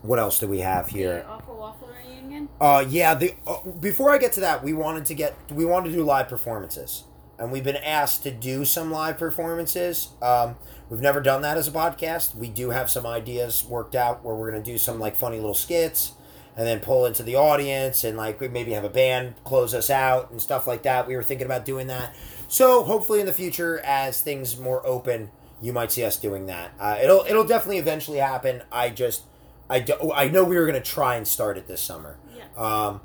what 0.02 0.20
else 0.20 0.40
do 0.40 0.48
we 0.48 0.60
have 0.60 0.90
here? 0.90 1.26
Awful 1.28 1.56
Waffle 1.56 1.90
reunion. 2.08 2.48
Uh, 2.62 2.86
yeah. 2.88 3.16
The 3.16 3.34
uh, 3.48 3.58
before 3.80 4.12
I 4.12 4.18
get 4.18 4.34
to 4.34 4.40
that, 4.42 4.64
we 4.64 4.74
wanted 4.74 5.06
to 5.08 5.14
get 5.16 5.34
we 5.52 5.66
wanted 5.66 5.90
to 5.92 5.96
do 5.98 6.04
live 6.04 6.28
performances, 6.30 7.04
and 7.44 7.52
we've 7.52 7.64
been 7.64 7.76
asked 7.76 8.24
to 8.24 8.32
do 8.32 8.66
some 8.66 8.90
live 8.90 9.18
performances. 9.18 10.10
Um, 10.22 10.56
we've 10.90 11.02
never 11.02 11.20
done 11.22 11.42
that 11.42 11.58
as 11.58 11.68
a 11.68 11.72
podcast. 11.72 12.36
We 12.36 12.48
do 12.48 12.70
have 12.70 12.90
some 12.90 13.06
ideas 13.06 13.66
worked 13.66 13.96
out 13.96 14.24
where 14.24 14.34
we're 14.34 14.50
gonna 14.50 14.64
do 14.64 14.78
some 14.78 15.00
like 15.00 15.16
funny 15.16 15.38
little 15.38 15.54
skits 15.54 16.14
and 16.56 16.66
then 16.66 16.80
pull 16.80 17.06
into 17.06 17.24
the 17.24 17.36
audience 17.36 18.04
and 18.04 18.16
like 18.18 18.40
maybe 18.40 18.72
have 18.72 18.84
a 18.84 18.90
band 18.90 19.36
close 19.44 19.74
us 19.74 19.90
out 19.90 20.32
and 20.32 20.42
stuff 20.42 20.68
like 20.68 20.84
that. 20.84 21.08
We 21.08 21.16
were 21.16 21.24
thinking 21.24 21.46
about 21.46 21.66
doing 21.66 21.88
that. 21.88 22.16
So 22.48 22.84
hopefully 22.84 23.20
in 23.20 23.26
the 23.26 23.34
future, 23.34 23.80
as 23.84 24.22
things 24.22 24.58
more 24.58 24.86
open, 24.86 25.30
you 25.62 25.74
might 25.74 25.92
see 25.92 26.04
us 26.04 26.18
doing 26.18 26.46
that. 26.46 26.72
Uh, 26.80 26.98
it'll 27.02 27.26
it'll 27.28 27.46
definitely 27.46 27.80
eventually 27.80 28.20
happen. 28.20 28.64
I 28.72 28.90
just 28.90 29.24
I 29.70 29.80
do, 29.80 30.14
I 30.14 30.30
know 30.30 30.44
we 30.44 30.58
were 30.58 30.66
gonna 30.66 30.82
try 30.82 31.16
and 31.16 31.28
start 31.28 31.58
it 31.58 31.68
this 31.68 31.82
summer. 31.82 32.18
Yeah. 32.38 32.46
Um, 32.56 33.02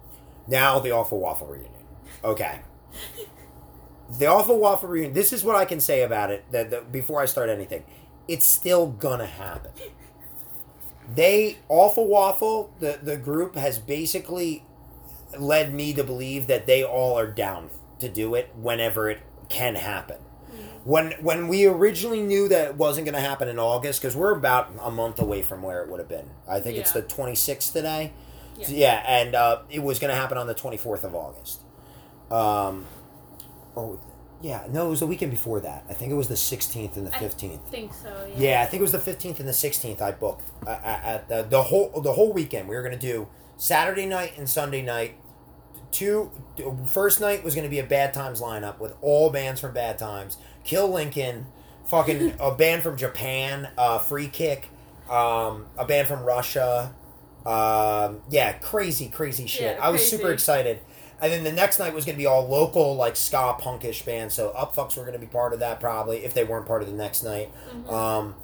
now 0.47 0.79
the 0.79 0.93
awful 0.93 1.19
waffle 1.19 1.47
reunion. 1.47 1.73
Okay. 2.23 2.61
The 4.19 4.27
awful 4.27 4.59
waffle 4.59 4.89
reunion. 4.89 5.15
This 5.15 5.33
is 5.33 5.45
what 5.45 5.57
I 5.57 5.65
can 5.65 5.81
say 5.81 6.03
about 6.03 6.31
it. 6.31 6.45
That, 6.53 6.71
that 6.71 6.93
before 6.93 7.21
I 7.21 7.27
start 7.27 7.51
anything, 7.51 7.85
it's 8.27 8.47
still 8.47 8.87
gonna 8.87 9.27
happen. 9.27 9.73
They 11.15 11.59
awful 11.69 12.07
waffle. 12.07 12.73
The 12.81 12.99
the 13.03 13.17
group 13.17 13.57
has 13.57 13.79
basically 13.79 14.65
led 15.39 15.75
me 15.75 15.93
to 15.95 16.05
believe 16.05 16.47
that 16.47 16.67
they 16.67 16.83
all 16.83 17.19
are 17.19 17.27
down 17.27 17.71
to 17.99 18.09
do 18.09 18.35
it 18.35 18.51
whenever 18.57 19.11
it 19.11 19.21
can 19.49 19.75
happen. 19.75 20.19
When 20.85 21.13
when 21.21 21.49
we 21.49 21.67
originally 21.67 22.23
knew 22.23 22.49
that 22.49 22.69
it 22.69 22.75
wasn't 22.77 23.05
going 23.05 23.15
to 23.15 23.21
happen 23.21 23.49
in 23.49 23.59
August, 23.59 24.01
because 24.01 24.17
we're 24.17 24.35
about 24.35 24.73
a 24.81 24.91
month 24.91 25.21
away 25.21 25.43
from 25.43 25.61
where 25.61 25.83
it 25.83 25.91
would 25.91 25.99
have 25.99 26.09
been. 26.09 26.31
I 26.49 26.61
think 26.61 26.79
it's 26.79 26.93
the 26.93 27.03
twenty 27.03 27.35
sixth 27.35 27.73
today. 27.73 28.13
Yeah. 28.57 28.67
So, 28.67 28.73
yeah, 28.73 29.05
and 29.07 29.35
uh, 29.35 29.63
it 29.69 29.83
was 29.83 29.99
going 29.99 30.11
to 30.11 30.17
happen 30.17 30.39
on 30.39 30.47
the 30.47 30.55
twenty 30.55 30.79
fourth 30.79 31.05
of 31.05 31.15
August. 31.15 31.61
Um, 32.31 32.87
oh, 33.79 34.01
yeah, 34.41 34.67
no, 34.71 34.87
it 34.87 34.91
was 34.91 35.01
the 35.01 35.07
weekend 35.07 35.33
before 35.33 35.61
that. 35.61 35.85
I 35.89 35.95
think 35.95 36.13
it 36.13 36.15
was 36.15 36.29
the 36.29 36.37
sixteenth 36.37 36.97
and 36.97 37.07
the 37.07 37.15
I 37.15 37.19
fifteenth. 37.19 37.61
think 37.71 37.93
so. 37.93 38.29
Yeah. 38.37 38.51
Yeah, 38.51 38.63
I 38.63 38.67
think 38.67 38.81
it 38.81 38.83
was 38.83 38.93
the 38.93 38.99
fifteenth 39.01 39.41
and 39.41 39.49
the 39.49 39.53
sixteenth. 39.53 40.01
I 40.01 40.13
booked 40.13 40.43
uh, 40.67 41.19
the, 41.29 41.43
the 41.43 41.63
whole 41.65 42.01
the 42.01 42.13
whole 42.13 42.33
weekend. 42.33 42.69
We 42.69 42.77
were 42.77 42.83
gonna 42.83 42.97
do 42.97 43.29
Saturday 43.57 44.07
night 44.07 44.35
and 44.39 44.49
Sunday 44.49 44.83
night. 44.83 45.15
Two 45.91 46.31
first 46.87 47.21
night 47.21 47.43
was 47.43 47.55
gonna 47.55 47.69
be 47.69 47.81
a 47.81 47.85
Bad 47.87 48.15
Times 48.15 48.41
lineup 48.41 48.79
with 48.79 48.95
all 49.01 49.31
bands 49.31 49.61
from 49.61 49.73
Bad 49.75 49.99
Times. 49.99 50.37
Kill 50.63 50.89
Lincoln, 50.89 51.47
fucking 51.87 52.35
a 52.41 52.55
band 52.55 52.83
from 52.83 52.97
Japan, 52.97 53.69
uh, 53.77 53.99
Free 53.99 54.29
Kick, 54.29 54.69
um, 55.11 55.67
a 55.77 55.85
band 55.85 56.07
from 56.07 56.23
Russia. 56.23 56.95
Um, 57.45 58.21
yeah, 58.29 58.53
crazy, 58.53 59.09
crazy 59.09 59.47
shit. 59.47 59.77
Yeah, 59.79 59.85
I 59.85 59.91
was 59.91 60.09
super 60.09 60.31
excited. 60.31 60.81
And 61.21 61.33
then 61.33 61.43
the 61.43 61.53
next 61.53 61.79
night 61.81 61.95
was 61.95 62.05
going 62.05 62.15
to 62.15 62.19
be 62.19 62.27
all 62.27 62.47
local, 62.47 62.95
like 62.95 63.17
ska 63.17 63.57
punkish 63.61 64.05
bands. 64.07 64.35
So 64.35 64.53
Upfucks 64.57 64.97
were 64.97 65.03
going 65.03 65.15
to 65.15 65.19
be 65.19 65.27
part 65.27 65.53
of 65.53 65.59
that 65.61 65.81
probably 65.81 66.25
if 66.25 66.33
they 66.33 66.45
weren't 66.45 66.67
part 66.67 66.81
of 66.83 66.89
the 66.89 66.95
next 66.95 67.25
night. 67.25 67.51
Mhm. 67.73 67.93
Um, 67.93 68.35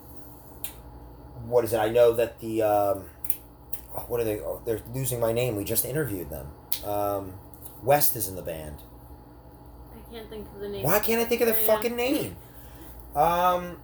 what 1.47 1.65
is 1.65 1.73
it? 1.73 1.79
I 1.79 1.89
know 1.91 2.13
that 2.13 2.41
the 2.41 2.63
um, 2.63 3.05
oh, 3.95 4.05
what 4.09 4.21
are 4.21 4.25
they? 4.25 4.41
Oh, 4.41 4.61
they're 4.65 4.81
losing 4.93 5.21
my 5.21 5.33
name. 5.33 5.57
We 5.57 5.65
just 5.65 5.85
interviewed 5.85 6.31
them. 6.31 6.49
Um, 6.85 7.35
West 7.83 8.17
is 8.17 8.29
in 8.29 8.35
the 8.35 8.43
band. 8.43 8.79
I 9.95 10.13
can't 10.13 10.29
think 10.31 10.47
of 10.55 10.61
the 10.61 10.69
name. 10.69 10.83
Why 10.83 10.99
can't 10.99 11.21
I 11.21 11.25
think 11.25 11.43
of 11.43 11.47
their 11.47 11.57
Right 11.57 11.67
fucking 11.67 11.95
name? 11.97 12.37
Um, 13.15 13.77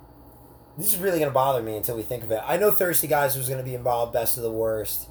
this 0.79 0.89
is 0.93 0.97
really 0.99 1.19
gonna 1.19 1.31
bother 1.31 1.63
me 1.63 1.77
until 1.77 1.97
we 1.97 2.03
think 2.03 2.25
of 2.25 2.31
it. 2.33 2.41
I 2.45 2.57
know 2.57 2.71
Thirsty 2.73 3.07
Guys 3.07 3.37
was 3.37 3.49
gonna 3.49 3.63
be 3.63 3.75
involved. 3.75 4.13
Best 4.13 4.37
of 4.37 4.43
the 4.43 4.51
worst. 4.51 5.09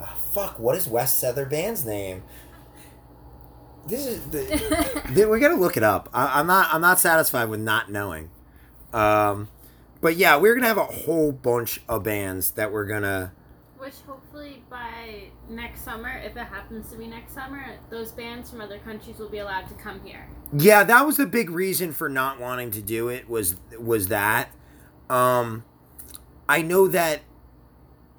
Ah, 0.00 0.16
fuck. 0.32 0.58
What 0.58 0.74
is 0.76 0.88
West 0.88 1.22
Other 1.22 1.44
band's 1.46 1.84
name? 1.84 2.22
This 3.90 4.06
is 4.06 4.20
the, 4.26 5.02
Dude, 5.14 5.28
we 5.28 5.40
gotta 5.40 5.56
look 5.56 5.76
it 5.76 5.82
up. 5.82 6.08
I, 6.14 6.38
I'm 6.38 6.46
not. 6.46 6.72
I'm 6.72 6.80
not 6.80 7.00
satisfied 7.00 7.48
with 7.48 7.58
not 7.58 7.90
knowing. 7.90 8.30
Um, 8.92 9.48
but 10.00 10.16
yeah, 10.16 10.36
we're 10.36 10.54
gonna 10.54 10.68
have 10.68 10.78
a 10.78 10.84
whole 10.84 11.32
bunch 11.32 11.80
of 11.88 12.04
bands 12.04 12.52
that 12.52 12.70
we're 12.70 12.86
gonna. 12.86 13.32
Which 13.78 13.94
hopefully 14.06 14.62
by 14.70 15.30
next 15.48 15.82
summer, 15.82 16.20
if 16.24 16.36
it 16.36 16.44
happens 16.44 16.90
to 16.90 16.96
be 16.96 17.08
next 17.08 17.34
summer, 17.34 17.64
those 17.88 18.12
bands 18.12 18.48
from 18.48 18.60
other 18.60 18.78
countries 18.78 19.18
will 19.18 19.28
be 19.28 19.38
allowed 19.38 19.66
to 19.68 19.74
come 19.74 20.00
here. 20.04 20.28
Yeah, 20.56 20.84
that 20.84 21.04
was 21.04 21.16
the 21.16 21.26
big 21.26 21.50
reason 21.50 21.92
for 21.92 22.08
not 22.08 22.38
wanting 22.38 22.70
to 22.72 22.80
do 22.80 23.08
it. 23.08 23.28
Was 23.28 23.56
was 23.76 24.06
that? 24.08 24.50
Um, 25.08 25.64
I 26.48 26.62
know 26.62 26.86
that 26.86 27.22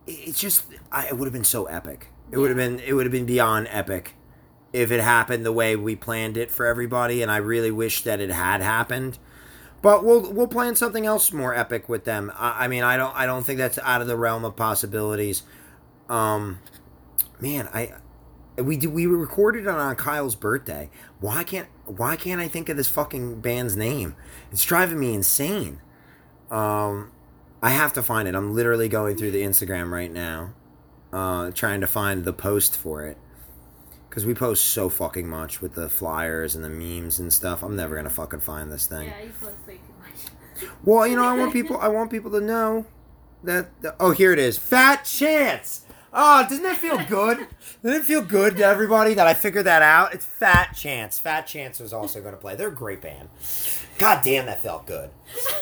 it's 0.06 0.40
just. 0.40 0.66
I, 0.92 1.08
it 1.08 1.18
would 1.18 1.28
have 1.28 1.34
been 1.34 1.46
so 1.46 1.66
epic. 1.66 2.08
It 2.30 2.38
would 2.38 2.50
have 2.50 2.58
been. 2.58 2.80
It 2.80 2.92
would 2.92 3.06
have 3.06 3.14
been 3.14 3.26
beyond 3.26 3.70
epic 3.72 4.16
if 4.74 4.92
it 4.92 5.02
happened 5.02 5.46
the 5.46 5.52
way 5.52 5.76
we 5.76 5.96
planned 5.96 6.38
it 6.38 6.52
for 6.52 6.66
everybody. 6.66 7.22
And 7.22 7.32
I 7.32 7.38
really 7.38 7.72
wish 7.72 8.04
that 8.04 8.20
it 8.20 8.32
had 8.32 8.62
happened. 8.62 9.18
But 9.82 10.04
we'll 10.04 10.32
we'll 10.32 10.48
plan 10.48 10.76
something 10.76 11.06
else 11.06 11.32
more 11.34 11.56
epic 11.56 11.90
with 11.90 12.06
them. 12.06 12.32
I, 12.36 12.66
I 12.66 12.68
mean, 12.68 12.84
I 12.84 12.98
don't 12.98 13.16
I 13.16 13.26
don't 13.26 13.44
think 13.44 13.58
that's 13.58 13.80
out 13.80 14.02
of 14.02 14.08
the 14.08 14.18
realm 14.18 14.46
of 14.46 14.56
possibilities. 14.56 15.44
Um, 16.08 16.60
man, 17.40 17.68
I 17.74 17.94
we 18.58 18.78
do 18.78 18.90
we 18.90 19.06
recorded 19.08 19.64
it 19.64 19.68
on 19.68 19.96
Kyle's 19.96 20.36
birthday. 20.36 20.90
Why 21.20 21.44
can't 21.44 21.68
why 21.86 22.16
can't 22.16 22.40
I 22.40 22.48
think 22.48 22.70
of 22.70 22.78
this 22.78 22.88
fucking 22.88 23.42
band's 23.42 23.76
name? 23.76 24.16
It's 24.52 24.64
driving 24.64 25.00
me 25.00 25.14
insane. 25.14 25.82
Um, 26.52 27.12
I 27.62 27.70
have 27.70 27.94
to 27.94 28.04
find 28.04 28.28
it. 28.28 28.36
I'm 28.36 28.54
literally 28.54 28.90
going 28.90 29.18
through 29.18 29.32
the 29.32 29.42
Instagram 29.42 29.92
right 29.92 30.12
now, 30.12 30.54
uh, 31.14 31.52
trying 31.52 31.82
to 31.82 31.88
find 31.88 32.26
the 32.26 32.34
post 32.34 32.76
for 32.76 33.06
it. 33.06 33.18
Because 34.12 34.26
we 34.26 34.34
post 34.34 34.66
so 34.66 34.90
fucking 34.90 35.26
much 35.30 35.62
with 35.62 35.74
the 35.74 35.88
flyers 35.88 36.54
and 36.54 36.66
the 36.66 36.70
memes 36.70 37.20
and 37.20 37.32
stuff. 37.32 37.64
I'm 37.64 37.78
never 37.78 37.96
gonna 37.96 38.10
fucking 38.10 38.42
find 38.42 38.70
this 38.70 38.86
thing. 38.86 39.08
Yeah, 39.08 39.22
you 39.24 39.32
post 39.40 39.56
way 39.66 39.76
too 39.76 39.94
much. 40.02 40.70
Well, 40.84 41.08
you 41.08 41.16
know, 41.16 41.24
I 41.24 41.34
want 41.38 41.54
people. 41.54 41.78
I 41.78 41.88
want 41.88 42.12
people 42.12 42.30
to 42.32 42.42
know 42.42 42.86
that. 43.46 43.70
that- 43.82 43.96
oh, 44.02 44.12
here 44.12 44.34
it 44.34 44.38
is. 44.40 44.58
Fat 44.58 45.06
Chance. 45.06 45.86
Oh, 46.14 46.44
doesn't 46.44 46.62
that 46.64 46.76
feel 46.78 46.98
good? 47.06 47.48
Doesn't 47.84 48.02
it 48.02 48.04
feel 48.06 48.22
good 48.22 48.58
to 48.58 48.66
everybody 48.66 49.14
that 49.14 49.26
I 49.28 49.34
figured 49.34 49.66
that 49.66 49.82
out? 49.82 50.14
It's 50.14 50.26
Fat 50.26 50.74
Chance. 50.76 51.20
Fat 51.20 51.48
Chance 51.48 51.80
was 51.80 51.94
also 51.94 52.20
going 52.20 52.34
to 52.34 52.38
play. 52.40 52.54
They're 52.56 52.68
a 52.68 52.76
great 52.76 53.00
band. 53.00 53.30
God 53.98 54.22
damn, 54.22 54.46
that 54.48 54.62
felt 54.62 54.86
good. 54.86 55.10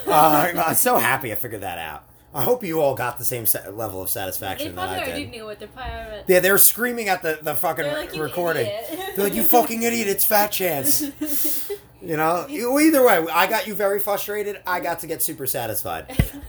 Uh, 0.08 0.52
I'm 0.66 0.74
so 0.76 0.98
happy 0.98 1.32
I 1.32 1.36
figured 1.36 1.62
that 1.62 1.78
out. 1.78 2.04
I 2.34 2.44
hope 2.44 2.64
you 2.64 2.80
all 2.80 2.94
got 2.94 3.18
the 3.18 3.26
same 3.26 3.46
sa- 3.46 3.70
level 3.72 4.02
of 4.04 4.10
satisfaction 4.10 4.76
that 4.76 4.90
I 4.90 4.98
already 5.04 5.24
did. 5.26 5.32
knew 5.32 5.46
what 5.46 5.58
they're 5.60 5.68
probably. 5.68 6.22
Yeah, 6.28 6.40
they 6.42 6.52
were 6.52 6.58
screaming 6.60 7.10
at 7.10 7.22
the, 7.24 7.40
the 7.42 7.56
fucking 7.56 7.86
They're 7.86 7.94
like, 7.98 8.16
"You 8.16 8.22
recording. 8.22 8.68
idiot." 8.68 9.14
They're 9.16 9.26
like, 9.26 9.34
"You 9.34 9.44
fucking 9.44 9.82
idiot! 9.82 10.08
It's 10.08 10.26
Fat 10.26 10.52
Chance." 10.52 11.72
You 12.02 12.16
know, 12.16 12.46
either 12.50 13.06
way, 13.06 13.26
I 13.30 13.46
got 13.48 13.68
you 13.68 13.74
very 13.74 14.00
frustrated. 14.00 14.62
I 14.66 14.80
got 14.80 15.00
to 15.00 15.08
get 15.08 15.22
super 15.22 15.46
satisfied. 15.46 16.06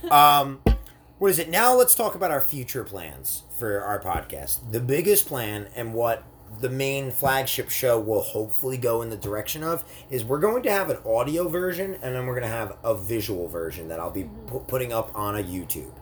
Um, 0.08 0.60
what 1.18 1.28
is 1.32 1.40
it? 1.40 1.50
Now 1.50 1.74
let's 1.74 1.96
talk 1.96 2.14
about 2.14 2.30
our 2.30 2.40
future 2.40 2.84
plans 2.84 3.42
for 3.58 3.82
our 3.82 4.00
podcast. 4.00 4.70
The 4.70 4.78
biggest 4.78 5.26
plan 5.26 5.66
and 5.74 5.92
what 5.92 6.22
the 6.60 6.68
main 6.68 7.10
flagship 7.10 7.70
show 7.70 7.98
will 7.98 8.20
hopefully 8.20 8.76
go 8.76 9.02
in 9.02 9.10
the 9.10 9.16
direction 9.16 9.62
of 9.62 9.84
is 10.10 10.24
we're 10.24 10.38
going 10.38 10.62
to 10.62 10.70
have 10.70 10.90
an 10.90 10.98
audio 11.06 11.48
version 11.48 11.94
and 12.02 12.14
then 12.14 12.26
we're 12.26 12.34
going 12.34 12.42
to 12.42 12.48
have 12.48 12.76
a 12.84 12.94
visual 12.94 13.48
version 13.48 13.88
that 13.88 13.98
I'll 13.98 14.10
be 14.10 14.28
pu- 14.46 14.60
putting 14.60 14.92
up 14.92 15.10
on 15.14 15.36
a 15.36 15.42
YouTube. 15.42 15.92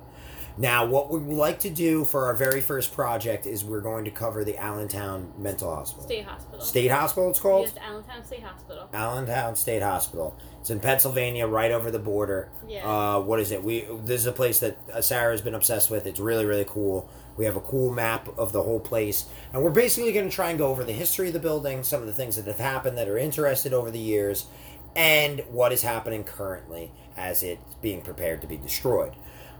Now, 0.60 0.84
what 0.84 1.08
we 1.08 1.20
would 1.20 1.36
like 1.36 1.60
to 1.60 1.70
do 1.70 2.04
for 2.04 2.26
our 2.26 2.34
very 2.34 2.60
first 2.60 2.92
project 2.92 3.46
is 3.46 3.64
we're 3.64 3.80
going 3.80 4.04
to 4.06 4.10
cover 4.10 4.42
the 4.42 4.56
Allentown 4.56 5.32
Mental 5.38 5.72
Hospital. 5.72 6.04
State 6.04 6.24
hospital. 6.24 6.60
State 6.60 6.90
Hospital, 6.90 7.30
it's 7.30 7.38
called? 7.38 7.66
Yes, 7.66 7.76
Allentown 7.80 8.24
State 8.24 8.42
Hospital. 8.42 8.88
Allentown 8.92 9.54
State 9.54 9.82
Hospital. 9.82 10.36
It's 10.60 10.70
in 10.70 10.80
Pennsylvania, 10.80 11.46
right 11.46 11.70
over 11.70 11.92
the 11.92 12.00
border. 12.00 12.50
Yeah. 12.66 12.84
Uh, 12.84 13.20
what 13.20 13.38
is 13.38 13.52
it? 13.52 13.62
We 13.62 13.86
this 14.02 14.22
is 14.22 14.26
a 14.26 14.32
place 14.32 14.58
that 14.58 14.76
uh, 14.92 15.00
Sarah 15.00 15.30
has 15.30 15.40
been 15.40 15.54
obsessed 15.54 15.92
with. 15.92 16.06
It's 16.06 16.18
really 16.18 16.44
really 16.44 16.66
cool. 16.68 17.08
We 17.38 17.46
have 17.46 17.56
a 17.56 17.60
cool 17.60 17.90
map 17.92 18.28
of 18.36 18.52
the 18.52 18.62
whole 18.62 18.80
place, 18.80 19.24
and 19.52 19.62
we're 19.62 19.70
basically 19.70 20.12
going 20.12 20.28
to 20.28 20.34
try 20.34 20.50
and 20.50 20.58
go 20.58 20.66
over 20.66 20.84
the 20.84 20.92
history 20.92 21.28
of 21.28 21.32
the 21.32 21.38
building, 21.38 21.82
some 21.84 22.00
of 22.02 22.06
the 22.06 22.12
things 22.12 22.36
that 22.36 22.44
have 22.46 22.58
happened 22.58 22.98
that 22.98 23.08
are 23.08 23.16
interested 23.16 23.72
over 23.72 23.90
the 23.90 23.98
years, 23.98 24.46
and 24.96 25.40
what 25.48 25.72
is 25.72 25.82
happening 25.82 26.24
currently 26.24 26.92
as 27.16 27.42
it's 27.42 27.62
being 27.80 28.02
prepared 28.02 28.40
to 28.42 28.46
be 28.46 28.56
destroyed. 28.56 29.12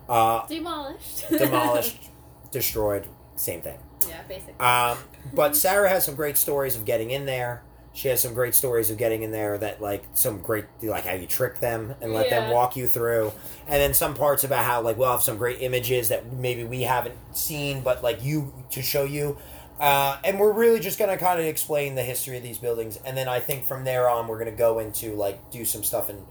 Uh, 0.09 0.47
Demolished. 0.49 1.29
demolished, 1.31 2.11
destroyed, 2.51 3.07
same 3.37 3.63
thing. 3.63 3.79
yeah, 4.09 4.23
basically. 4.29 4.55
Um, 4.59 4.99
but 5.33 5.55
Sarah 5.55 5.89
has 5.89 6.05
some 6.05 6.15
great 6.17 6.37
stories 6.37 6.75
of 6.77 6.85
getting 6.85 7.11
in 7.11 7.27
there. 7.27 7.63
She 7.99 8.07
has 8.07 8.21
some 8.21 8.33
great 8.33 8.55
stories 8.55 8.91
of 8.91 8.97
getting 8.97 9.25
in 9.25 9.33
there 9.33 9.59
that 9.59 9.83
like 9.83 10.05
some 10.15 10.39
great 10.41 10.67
like 10.85 11.05
how 11.05 11.15
you 11.15 11.27
trick 11.27 11.59
them 11.59 11.97
and 12.01 12.13
let 12.15 12.31
them 12.31 12.53
walk 12.53 12.77
you 12.77 12.87
through, 12.87 13.33
and 13.67 13.81
then 13.81 13.93
some 13.93 14.15
parts 14.15 14.45
about 14.45 14.65
how 14.65 14.81
like 14.83 14.97
we'll 14.97 15.11
have 15.11 15.21
some 15.21 15.37
great 15.37 15.61
images 15.63 16.11
that 16.11 16.33
maybe 16.33 16.63
we 16.63 16.83
haven't 16.83 17.17
seen, 17.37 17.81
but 17.81 18.05
like 18.05 18.23
you 18.23 18.55
to 18.71 18.83
show 18.83 19.03
you. 19.03 19.37
Uh, 19.81 20.17
and 20.23 20.39
we're 20.39 20.53
really 20.53 20.79
just 20.79 20.97
gonna 20.97 21.17
kind 21.17 21.41
of 21.41 21.47
explain 21.47 21.97
the 21.97 22.05
history 22.05 22.37
of 22.37 22.45
these 22.45 22.59
buildings, 22.59 23.01
and 23.05 23.17
then 23.17 23.27
I 23.27 23.41
think 23.41 23.65
from 23.65 23.83
there 23.83 24.09
on 24.09 24.29
we're 24.29 24.39
gonna 24.39 24.53
go 24.53 24.79
into 24.79 25.17
like 25.17 25.51
do 25.51 25.65
some 25.65 25.83
stuff 25.83 26.09
in 26.09 26.25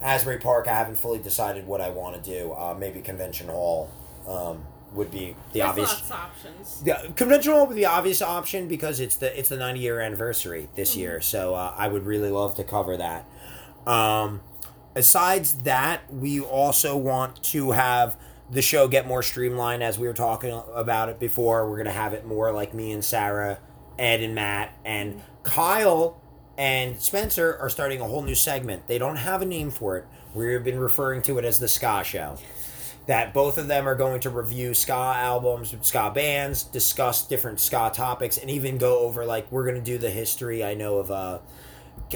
Asbury 0.00 0.38
Park. 0.38 0.66
I 0.66 0.74
haven't 0.74 0.98
fully 0.98 1.20
decided 1.20 1.68
what 1.68 1.80
I 1.80 1.90
want 1.90 2.20
to 2.20 2.30
do. 2.30 2.50
Uh, 2.52 2.74
maybe 2.76 3.00
Convention 3.00 3.46
Hall 3.46 3.92
um, 4.26 4.64
would 4.94 5.10
be 5.10 5.34
the 5.52 5.60
There's 5.60 5.68
obvious. 5.70 6.10
options. 6.10 6.82
Yeah, 6.84 7.02
convention 7.16 7.52
hall 7.52 7.66
would 7.66 7.74
be 7.74 7.80
the 7.82 7.86
obvious 7.86 8.20
option 8.22 8.68
because 8.68 9.00
it's 9.00 9.16
the 9.16 9.36
it's 9.38 9.48
the 9.48 9.56
90 9.56 9.80
year 9.80 10.00
anniversary 10.00 10.68
this 10.74 10.96
year. 10.96 11.20
So 11.20 11.54
uh, 11.54 11.74
I 11.76 11.88
would 11.88 12.04
really 12.04 12.30
love 12.30 12.54
to 12.56 12.64
cover 12.64 12.96
that. 12.96 13.26
Um, 13.86 14.42
besides 14.94 15.54
that, 15.58 16.12
we 16.12 16.40
also 16.40 16.96
want 16.96 17.42
to 17.44 17.72
have 17.72 18.16
the 18.50 18.62
show 18.62 18.86
get 18.86 19.06
more 19.06 19.22
streamlined 19.22 19.82
as 19.82 19.98
we 19.98 20.06
were 20.06 20.12
talking 20.14 20.60
about 20.74 21.08
it 21.08 21.18
before. 21.18 21.68
We're 21.70 21.78
gonna 21.78 21.90
have 21.90 22.12
it 22.12 22.26
more 22.26 22.52
like 22.52 22.74
me 22.74 22.92
and 22.92 23.04
Sarah, 23.04 23.58
Ed 23.98 24.20
and 24.20 24.34
Matt, 24.34 24.72
and 24.84 25.22
Kyle 25.42 26.20
and 26.58 27.00
Spencer 27.00 27.56
are 27.58 27.70
starting 27.70 28.00
a 28.00 28.04
whole 28.04 28.22
new 28.22 28.34
segment. 28.34 28.86
They 28.86 28.98
don't 28.98 29.16
have 29.16 29.40
a 29.40 29.46
name 29.46 29.70
for 29.70 29.96
it. 29.96 30.04
We've 30.34 30.62
been 30.62 30.78
referring 30.78 31.22
to 31.22 31.38
it 31.38 31.44
as 31.44 31.58
the 31.58 31.68
Ska 31.68 32.02
Show. 32.04 32.36
That 33.06 33.34
both 33.34 33.58
of 33.58 33.66
them 33.66 33.88
are 33.88 33.96
going 33.96 34.20
to 34.20 34.30
review 34.30 34.74
ska 34.74 34.92
albums, 34.92 35.74
ska 35.82 36.12
bands, 36.14 36.62
discuss 36.62 37.26
different 37.26 37.58
ska 37.58 37.90
topics, 37.92 38.38
and 38.38 38.48
even 38.48 38.78
go 38.78 39.00
over 39.00 39.24
like 39.26 39.50
we're 39.50 39.64
going 39.64 39.74
to 39.74 39.82
do 39.82 39.98
the 39.98 40.10
history. 40.10 40.62
I 40.62 40.74
know 40.74 40.98
of 40.98 41.10
uh, 41.10 41.38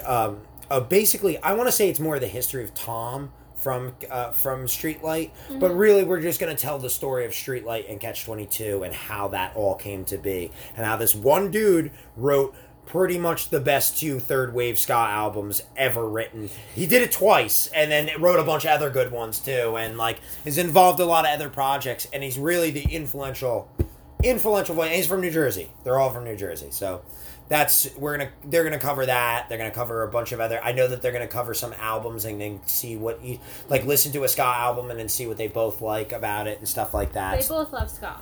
um, 0.04 0.42
uh, 0.70 0.80
basically 0.80 1.38
I 1.42 1.54
want 1.54 1.68
to 1.68 1.72
say 1.72 1.88
it's 1.88 2.00
more 2.00 2.18
the 2.18 2.28
history 2.28 2.62
of 2.62 2.72
Tom 2.74 3.32
from 3.56 3.94
uh, 4.10 4.30
from 4.30 4.66
Streetlight, 4.66 5.30
but 5.58 5.74
really 5.74 6.04
we're 6.04 6.20
just 6.20 6.38
going 6.38 6.54
to 6.54 6.60
tell 6.60 6.78
the 6.78 6.90
story 6.90 7.24
of 7.24 7.32
Streetlight 7.32 7.90
and 7.90 7.98
Catch 7.98 8.24
Twenty 8.24 8.46
Two 8.46 8.82
and 8.84 8.94
how 8.94 9.28
that 9.28 9.56
all 9.56 9.74
came 9.74 10.04
to 10.04 10.18
be, 10.18 10.52
and 10.76 10.86
how 10.86 10.96
this 10.96 11.14
one 11.14 11.50
dude 11.50 11.90
wrote 12.16 12.54
pretty 12.86 13.18
much 13.18 13.50
the 13.50 13.60
best 13.60 13.98
two 13.98 14.18
third 14.20 14.54
wave 14.54 14.78
ska 14.78 14.92
albums 14.92 15.62
ever 15.76 16.08
written. 16.08 16.48
He 16.74 16.86
did 16.86 17.02
it 17.02 17.12
twice, 17.12 17.66
and 17.68 17.90
then 17.90 18.10
wrote 18.20 18.38
a 18.38 18.44
bunch 18.44 18.64
of 18.64 18.70
other 18.70 18.90
good 18.90 19.12
ones 19.12 19.38
too, 19.38 19.76
and 19.76 19.98
like 19.98 20.20
is 20.44 20.56
involved 20.56 21.00
in 21.00 21.06
a 21.06 21.08
lot 21.08 21.24
of 21.24 21.32
other 21.32 21.50
projects, 21.50 22.06
and 22.12 22.22
he's 22.22 22.38
really 22.38 22.70
the 22.70 22.84
influential 22.84 23.68
influential 24.22 24.74
voice. 24.74 24.86
And 24.86 24.96
he's 24.96 25.06
from 25.06 25.20
New 25.20 25.30
Jersey. 25.30 25.70
They're 25.84 25.98
all 25.98 26.10
from 26.10 26.24
New 26.24 26.36
Jersey, 26.36 26.68
so 26.70 27.02
that's 27.48 27.88
we're 27.96 28.16
gonna 28.16 28.30
they're 28.44 28.64
gonna 28.64 28.78
cover 28.78 29.06
that 29.06 29.48
they're 29.48 29.58
gonna 29.58 29.70
cover 29.70 30.02
a 30.02 30.08
bunch 30.08 30.32
of 30.32 30.40
other 30.40 30.60
i 30.64 30.72
know 30.72 30.88
that 30.88 31.00
they're 31.02 31.12
gonna 31.12 31.26
cover 31.28 31.54
some 31.54 31.72
albums 31.78 32.24
and 32.24 32.40
then 32.40 32.60
see 32.66 32.96
what 32.96 33.22
you 33.22 33.38
like 33.68 33.84
listen 33.84 34.12
to 34.12 34.24
a 34.24 34.28
ska 34.28 34.42
album 34.42 34.90
and 34.90 34.98
then 34.98 35.08
see 35.08 35.26
what 35.26 35.36
they 35.36 35.48
both 35.48 35.80
like 35.80 36.12
about 36.12 36.46
it 36.46 36.58
and 36.58 36.68
stuff 36.68 36.92
like 36.94 37.12
that. 37.12 37.40
They 37.40 37.46
both 37.46 37.72
love 37.72 37.90
ska. 37.90 38.20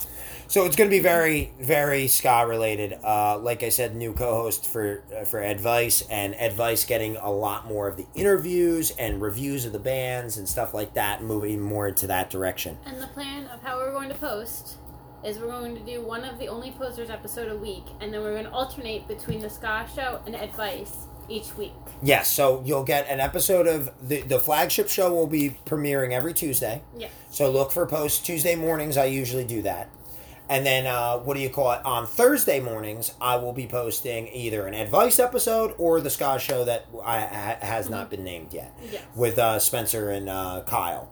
so 0.49 0.65
it's 0.67 0.77
gonna 0.77 0.91
be 0.91 1.01
very 1.01 1.53
very 1.61 2.07
ska 2.09 2.47
related. 2.47 2.93
Uh 3.03 3.39
like 3.39 3.63
i 3.63 3.69
said 3.69 3.95
new 3.95 4.13
co-host 4.13 4.67
for 4.67 5.03
uh, 5.19 5.25
for 5.25 5.41
advice 5.41 6.03
and 6.11 6.35
advice 6.35 6.85
getting 6.85 7.17
a 7.17 7.31
lot 7.31 7.67
more 7.67 7.89
of 7.89 7.97
the 7.97 8.07
interviews 8.15 8.91
and 8.99 9.23
reviews 9.23 9.65
of 9.65 9.73
the 9.73 9.79
bands 9.79 10.37
and 10.37 10.49
stuff 10.49 10.75
like 10.75 10.95
that 10.95 11.23
moving 11.23 11.61
more 11.61 11.89
into 11.89 12.07
that 12.07 12.31
direction. 12.31 12.77
And 12.85 13.01
the 13.01 13.07
plan 13.09 13.47
of 13.47 13.63
how 13.63 13.79
we're 13.79 13.93
going 13.93 14.09
to 14.09 14.15
post 14.15 14.77
is 15.25 15.39
we're 15.39 15.49
going 15.49 15.75
to 15.75 15.81
do 15.83 16.03
one 16.03 16.25
of 16.25 16.39
the 16.39 16.49
only 16.49 16.71
posers 16.73 17.11
episode 17.11 17.51
a 17.51 17.57
week, 17.57 17.85
and 18.01 18.13
then 18.13 18.21
we're 18.21 18.33
going 18.33 18.45
to 18.45 18.51
alternate 18.51 19.09
between 19.09 19.41
the 19.41 19.49
ska 19.51 19.87
show 19.95 20.21
and 20.27 20.35
advice 20.37 21.07
each 21.27 21.57
week. 21.57 21.73
yes 22.03 22.29
so 22.29 22.63
you'll 22.67 22.85
get 22.85 23.09
an 23.09 23.19
episode 23.19 23.67
of 23.67 23.91
the 24.07 24.21
the 24.23 24.39
flagship 24.39 24.91
show 24.91 25.11
will 25.15 25.27
be 25.27 25.57
premiering 25.65 26.11
every 26.13 26.35
tuesday 26.35 26.83
Yes. 26.99 27.11
So 27.31 27.51
look 27.51 27.73
for 27.73 27.87
posts 27.87 28.21
Tuesday 28.21 28.55
mornings. 28.57 28.99
I 28.99 29.07
usually 29.07 29.45
do 29.45 29.63
that. 29.63 29.89
And 30.51 30.67
then, 30.67 30.87
uh, 30.87 31.17
what 31.21 31.35
do 31.39 31.41
you 31.43 31.49
call 31.49 31.73
it? 31.73 31.81
On 31.87 32.07
Thursday 32.07 32.61
mornings, 32.61 33.15
I 33.23 33.37
will 33.37 33.55
be 33.55 33.67
posting 33.67 34.29
either 34.29 34.67
an 34.67 34.75
advice 34.75 35.19
episode 35.19 35.75
or 35.79 36.03
the 36.03 36.11
Ska 36.11 36.39
show 36.39 36.65
that 36.67 36.85
I, 37.03 37.21
ha- 37.21 37.57
has 37.63 37.89
not 37.89 38.11
been 38.11 38.23
named 38.23 38.53
yet 38.53 38.79
Yes. 38.93 39.03
with 39.17 39.39
uh, 39.39 39.59
Spencer 39.59 40.11
and 40.11 40.29
uh, 40.29 40.63
Kyle. 40.67 41.09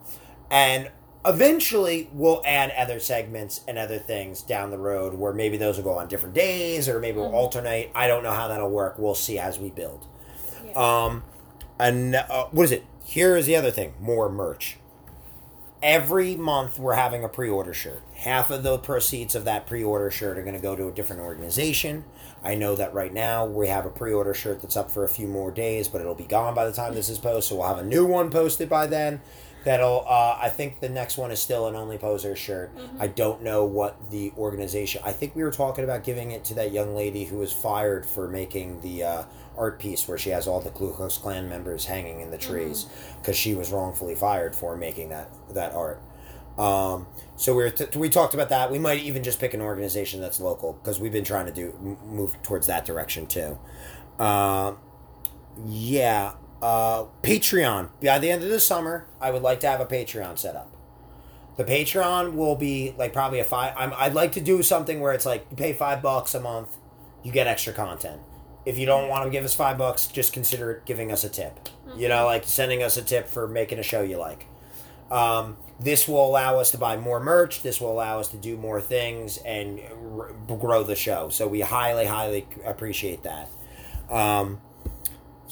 And 0.50 0.90
eventually, 1.24 2.08
we'll 2.12 2.42
add 2.44 2.70
other 2.76 2.98
segments 3.00 3.60
and 3.68 3.78
other 3.78 3.98
things 3.98 4.42
down 4.42 4.70
the 4.70 4.78
road 4.78 5.14
where 5.14 5.32
maybe 5.32 5.56
those 5.56 5.76
will 5.76 5.84
go 5.84 5.98
on 5.98 6.08
different 6.08 6.34
days 6.34 6.88
or 6.88 6.98
maybe 6.98 7.18
we'll 7.18 7.30
Mhm. 7.30 7.34
alternate. 7.34 7.90
I 7.94 8.08
don't 8.08 8.22
know 8.22 8.32
how 8.32 8.48
that'll 8.48 8.70
work. 8.70 8.96
We'll 8.98 9.14
see 9.14 9.38
as 9.38 9.58
we 9.58 9.70
build. 9.70 10.06
Yeah. 10.66 11.04
Um, 11.04 11.24
and 11.78 12.14
uh, 12.16 12.46
what 12.50 12.64
is 12.64 12.72
it? 12.72 12.84
Here 13.04 13.36
is 13.36 13.46
the 13.46 13.56
other 13.56 13.70
thing: 13.70 13.94
more 14.00 14.28
merch. 14.28 14.78
Every 15.82 16.36
month, 16.36 16.78
we're 16.78 16.94
having 16.94 17.24
a 17.24 17.28
pre-order 17.28 17.74
shirt. 17.74 18.02
Half 18.14 18.50
of 18.52 18.62
the 18.62 18.78
proceeds 18.78 19.34
of 19.34 19.44
that 19.46 19.66
pre-order 19.66 20.12
shirt 20.12 20.38
are 20.38 20.42
going 20.42 20.54
to 20.54 20.60
go 20.62 20.76
to 20.76 20.86
a 20.86 20.92
different 20.92 21.22
organization. 21.22 22.04
I 22.44 22.54
know 22.54 22.76
that 22.76 22.94
right 22.94 23.12
now 23.12 23.44
we 23.46 23.66
have 23.66 23.84
a 23.84 23.90
pre-order 23.90 24.32
shirt 24.32 24.62
that's 24.62 24.76
up 24.76 24.92
for 24.92 25.02
a 25.02 25.08
few 25.08 25.26
more 25.26 25.50
days, 25.50 25.88
but 25.88 26.00
it'll 26.00 26.14
be 26.14 26.22
gone 26.24 26.54
by 26.54 26.66
the 26.66 26.72
time 26.72 26.94
this 26.94 27.08
is 27.08 27.18
posted. 27.18 27.44
So 27.50 27.56
we'll 27.56 27.66
have 27.66 27.78
a 27.78 27.84
new 27.84 28.06
one 28.06 28.30
posted 28.30 28.68
by 28.68 28.86
then. 28.86 29.20
That'll. 29.64 30.04
Uh, 30.08 30.38
I 30.40 30.48
think 30.48 30.80
the 30.80 30.88
next 30.88 31.16
one 31.16 31.30
is 31.30 31.40
still 31.40 31.68
an 31.68 31.76
only 31.76 31.98
poser 31.98 32.34
shirt. 32.34 32.72
I 32.98 33.06
don't 33.06 33.42
know 33.42 33.64
what 33.64 34.10
the 34.10 34.32
organization. 34.36 35.02
I 35.04 35.12
think 35.12 35.36
we 35.36 35.42
were 35.42 35.52
talking 35.52 35.84
about 35.84 36.04
giving 36.04 36.32
it 36.32 36.44
to 36.46 36.54
that 36.54 36.72
young 36.72 36.94
lady 36.96 37.24
who 37.24 37.38
was 37.38 37.52
fired 37.52 38.04
for 38.04 38.28
making 38.28 38.80
the 38.80 39.04
uh, 39.04 39.22
art 39.56 39.78
piece 39.78 40.08
where 40.08 40.18
she 40.18 40.30
has 40.30 40.46
all 40.46 40.60
the 40.60 40.70
Ku 40.70 40.92
Klux 40.92 41.16
Klan 41.18 41.48
members 41.48 41.84
hanging 41.84 42.20
in 42.20 42.30
the 42.30 42.38
trees 42.38 42.86
because 43.20 43.36
she 43.36 43.54
was 43.54 43.70
wrongfully 43.70 44.14
fired 44.14 44.56
for 44.56 44.76
making 44.76 45.10
that 45.10 45.30
that 45.54 45.72
art. 45.74 46.00
Um, 46.58 47.06
so 47.36 47.54
we 47.54 47.72
we 47.96 48.08
talked 48.08 48.34
about 48.34 48.48
that. 48.50 48.70
We 48.70 48.78
might 48.78 49.00
even 49.00 49.22
just 49.22 49.40
pick 49.40 49.54
an 49.54 49.60
organization 49.60 50.20
that's 50.20 50.40
local 50.40 50.74
because 50.74 51.00
we've 51.00 51.12
been 51.12 51.24
trying 51.24 51.46
to 51.46 51.52
do 51.52 51.96
move 52.04 52.40
towards 52.42 52.66
that 52.66 52.84
direction 52.84 53.26
too. 53.26 53.58
Uh, 54.18 54.74
yeah, 55.66 56.34
uh, 56.62 57.06
Patreon. 57.22 57.90
By 58.02 58.18
the 58.18 58.30
end 58.30 58.42
of 58.42 58.48
the 58.48 58.60
summer, 58.60 59.06
I 59.20 59.30
would 59.30 59.42
like 59.42 59.60
to 59.60 59.66
have 59.66 59.80
a 59.80 59.86
Patreon 59.86 60.38
set 60.38 60.56
up. 60.56 60.74
The 61.56 61.64
Patreon 61.64 62.34
will 62.34 62.56
be 62.56 62.94
like 62.96 63.12
probably 63.12 63.40
a 63.40 63.44
five. 63.44 63.74
I'm, 63.76 63.92
I'd 63.96 64.14
like 64.14 64.32
to 64.32 64.40
do 64.40 64.62
something 64.62 65.00
where 65.00 65.12
it's 65.12 65.26
like 65.26 65.44
you 65.50 65.56
pay 65.56 65.74
five 65.74 66.00
bucks 66.00 66.34
a 66.34 66.40
month, 66.40 66.76
you 67.22 67.32
get 67.32 67.46
extra 67.46 67.72
content. 67.74 68.22
If 68.64 68.78
you 68.78 68.86
don't 68.86 69.08
want 69.08 69.24
to 69.24 69.30
give 69.30 69.44
us 69.44 69.54
five 69.54 69.76
bucks, 69.76 70.06
just 70.06 70.32
consider 70.32 70.82
giving 70.86 71.10
us 71.10 71.24
a 71.24 71.28
tip. 71.28 71.68
You 71.96 72.08
know, 72.08 72.24
like 72.24 72.44
sending 72.44 72.82
us 72.82 72.96
a 72.96 73.02
tip 73.02 73.28
for 73.28 73.48
making 73.48 73.80
a 73.80 73.82
show 73.82 74.02
you 74.02 74.18
like. 74.18 74.46
Um, 75.10 75.58
this 75.78 76.08
will 76.08 76.24
allow 76.24 76.58
us 76.58 76.70
to 76.70 76.78
buy 76.78 76.96
more 76.96 77.20
merch. 77.20 77.62
This 77.62 77.80
will 77.80 77.92
allow 77.92 78.20
us 78.20 78.28
to 78.28 78.36
do 78.36 78.56
more 78.56 78.80
things 78.80 79.36
and 79.38 79.80
r- 80.16 80.32
grow 80.56 80.84
the 80.84 80.94
show. 80.94 81.28
So 81.28 81.48
we 81.48 81.60
highly, 81.60 82.06
highly 82.06 82.46
appreciate 82.64 83.24
that. 83.24 83.50
Um, 84.08 84.60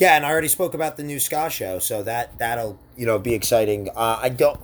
yeah, 0.00 0.16
and 0.16 0.24
I 0.24 0.30
already 0.30 0.48
spoke 0.48 0.72
about 0.72 0.96
the 0.96 1.02
new 1.02 1.20
ska 1.20 1.50
show, 1.50 1.78
so 1.78 2.02
that 2.02 2.38
that'll 2.38 2.80
you 2.96 3.04
know 3.06 3.18
be 3.18 3.34
exciting. 3.34 3.90
Uh, 3.94 4.18
I 4.20 4.30
don't. 4.30 4.58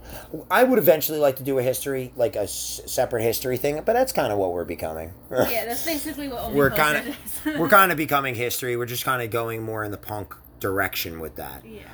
I 0.51 0.65
would 0.65 0.79
eventually 0.79 1.19
like 1.19 1.37
to 1.37 1.43
do 1.43 1.59
a 1.59 1.63
history, 1.63 2.13
like 2.17 2.35
a 2.37 2.45
s- 2.45 2.81
separate 2.87 3.23
history 3.23 3.59
thing, 3.59 3.77
but 3.85 3.93
that's 3.93 4.13
kind 4.13 4.33
of 4.33 4.39
what 4.39 4.53
we're 4.53 4.65
becoming. 4.65 5.13
yeah, 5.31 5.67
that's 5.67 5.85
basically 5.85 6.29
what 6.29 6.53
we're 6.53 6.71
kind 6.71 7.09
of 7.09 7.59
we're 7.59 7.69
kind 7.69 7.93
of 7.93 7.99
becoming 8.07 8.35
history. 8.35 8.77
We're 8.77 8.87
just 8.87 9.05
kind 9.05 9.23
of 9.23 9.31
going 9.31 9.63
more 9.63 9.85
in 9.85 9.91
the 9.91 9.99
punk 9.99 10.35
direction 10.59 11.21
with 11.21 11.37
that. 11.37 11.63
yeah. 11.65 11.85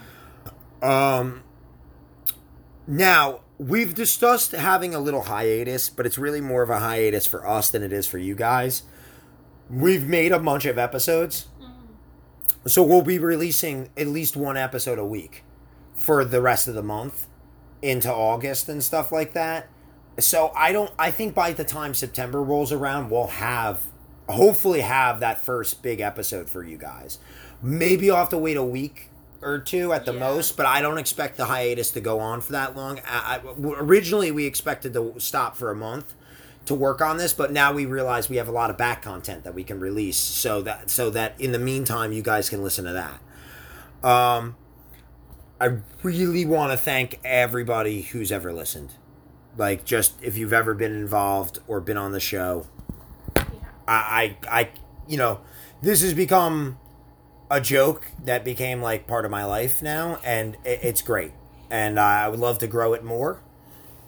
Um, 1.19 1.43
now 2.87 3.41
we've 3.59 3.95
discussed 3.95 4.53
having 4.53 4.95
a 4.95 5.01
little 5.01 5.23
hiatus, 5.23 5.89
but 5.91 6.07
it's 6.07 6.19
really 6.19 6.41
more 6.41 6.63
of 6.63 6.71
a 6.71 6.79
hiatus 6.79 7.27
for 7.27 7.47
us 7.47 7.71
than 7.71 7.83
it 7.83 7.93
is 7.93 8.07
for 8.07 8.19
you 8.19 8.35
guys. 8.35 8.83
We've 9.71 10.07
made 10.07 10.33
a 10.33 10.39
bunch 10.39 10.65
of 10.67 10.79
episodes. 10.79 11.47
So 12.67 12.83
we'll 12.83 13.03
be 13.03 13.19
releasing 13.19 13.91
at 13.97 14.07
least 14.07 14.37
one 14.37 14.57
episode 14.57 14.99
a 14.99 15.05
week 15.05 15.45
for 15.95 16.25
the 16.25 16.41
rest 16.41 16.69
of 16.69 16.75
the 16.75 16.83
month 16.83 17.27
into 17.81 18.13
August 18.13 18.69
and 18.69 18.83
stuff 18.83 19.11
like 19.13 19.33
that. 19.33 19.69
So 20.19 20.53
I 20.55 20.73
don't. 20.73 20.93
I 20.99 21.11
think 21.11 21.35
by 21.35 21.53
the 21.53 21.65
time 21.65 21.95
September 21.95 22.43
rolls 22.43 22.71
around, 22.73 23.11
we'll 23.11 23.27
have 23.29 23.83
hopefully 24.29 24.81
have 24.83 25.21
that 25.21 25.39
first 25.45 25.83
big 25.83 26.01
episode 26.01 26.49
for 26.49 26.63
you 26.63 26.77
guys. 26.77 27.19
Maybe 27.63 28.11
I'll 28.11 28.19
have 28.19 28.29
to 28.31 28.39
wait 28.39 28.57
a 28.57 28.63
week 28.63 29.09
or 29.41 29.59
two 29.59 29.93
at 29.93 30.05
the 30.05 30.13
Yeah. 30.13 30.21
most, 30.21 30.57
but 30.57 30.67
I 30.67 30.81
don't 30.81 30.99
expect 30.99 31.37
the 31.37 31.47
hiatus 31.47 31.91
to 31.93 32.01
go 32.01 32.21
on 32.21 32.41
for 32.41 32.53
that 32.53 32.77
long. 32.77 33.01
I, 33.07 33.37
I, 33.37 33.41
originally, 33.59 34.31
we 34.31 34.47
expected 34.47 34.93
to 34.93 35.15
stop 35.19 35.57
for 35.57 35.71
a 35.71 35.75
month 35.75 36.15
to 36.67 36.75
work 36.75 37.01
on 37.01 37.17
this, 37.17 37.33
but 37.33 37.53
now 37.53 37.73
we 37.73 37.87
realize 37.87 38.29
we 38.29 38.37
have 38.37 38.49
a 38.49 38.53
lot 38.53 38.71
of 38.71 38.79
back 38.79 39.03
content 39.03 39.45
that 39.45 39.55
we 39.55 39.65
can 39.65 39.81
release, 39.81 40.17
so 40.17 40.63
that 40.63 40.91
so 40.91 41.11
that 41.11 41.41
in 41.41 41.53
the 41.53 41.59
meantime, 41.59 42.13
you 42.13 42.23
guys 42.23 42.49
can 42.49 42.63
listen 42.63 42.85
to 42.85 42.93
that. 42.93 44.09
Um, 44.09 44.57
I 45.61 45.79
really 46.03 46.45
want 46.45 46.73
to 46.73 46.77
thank 46.79 47.21
everybody 47.25 48.03
who's 48.03 48.33
ever 48.33 48.53
listened. 48.53 48.95
Like, 49.57 49.85
just 49.85 50.23
if 50.23 50.37
you've 50.37 50.53
ever 50.53 50.75
been 50.75 50.93
involved 50.93 51.59
or 51.69 51.81
been 51.81 51.97
on 51.97 52.13
the 52.13 52.21
show, 52.21 52.67
Yeah. 53.37 53.45
I, 53.87 54.37
I, 54.49 54.61
I, 54.61 54.69
you 55.07 55.17
know, 55.19 55.41
this 55.83 56.03
has 56.03 56.15
become 56.15 56.79
a 57.51 57.61
joke 57.61 58.07
that 58.25 58.45
became 58.45 58.81
like 58.81 59.07
part 59.07 59.25
of 59.25 59.31
my 59.31 59.45
life 59.45 59.83
now, 59.83 60.19
and 60.25 60.57
it, 60.65 60.81
it's 60.83 61.03
great. 61.03 61.33
And 61.71 61.99
I 62.01 62.29
would 62.29 62.41
love 62.41 62.59
to 62.59 62.67
grow 62.67 62.93
it 62.95 63.05
more. 63.05 63.41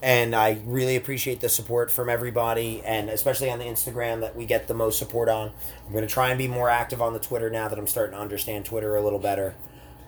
And 0.04 0.34
I 0.36 0.58
really 0.66 0.96
appreciate 0.96 1.40
the 1.40 1.48
support 1.48 1.90
from 1.90 2.10
everybody, 2.10 2.82
and 2.84 3.08
especially 3.08 3.48
on 3.50 3.58
the 3.58 3.64
Instagram 3.64 4.20
that 4.20 4.36
we 4.36 4.44
get 4.44 4.68
the 4.68 4.74
most 4.74 4.98
support 4.98 5.30
on. 5.30 5.52
I'm 5.86 5.92
going 5.92 6.06
to 6.06 6.12
try 6.12 6.28
and 6.28 6.36
be 6.36 6.46
more 6.46 6.68
active 6.68 7.00
on 7.00 7.14
the 7.14 7.18
Twitter 7.18 7.48
now 7.48 7.68
that 7.68 7.78
I'm 7.78 7.86
starting 7.86 8.14
to 8.14 8.20
understand 8.20 8.66
Twitter 8.66 8.96
a 8.96 9.02
little 9.02 9.18
better. 9.18 9.54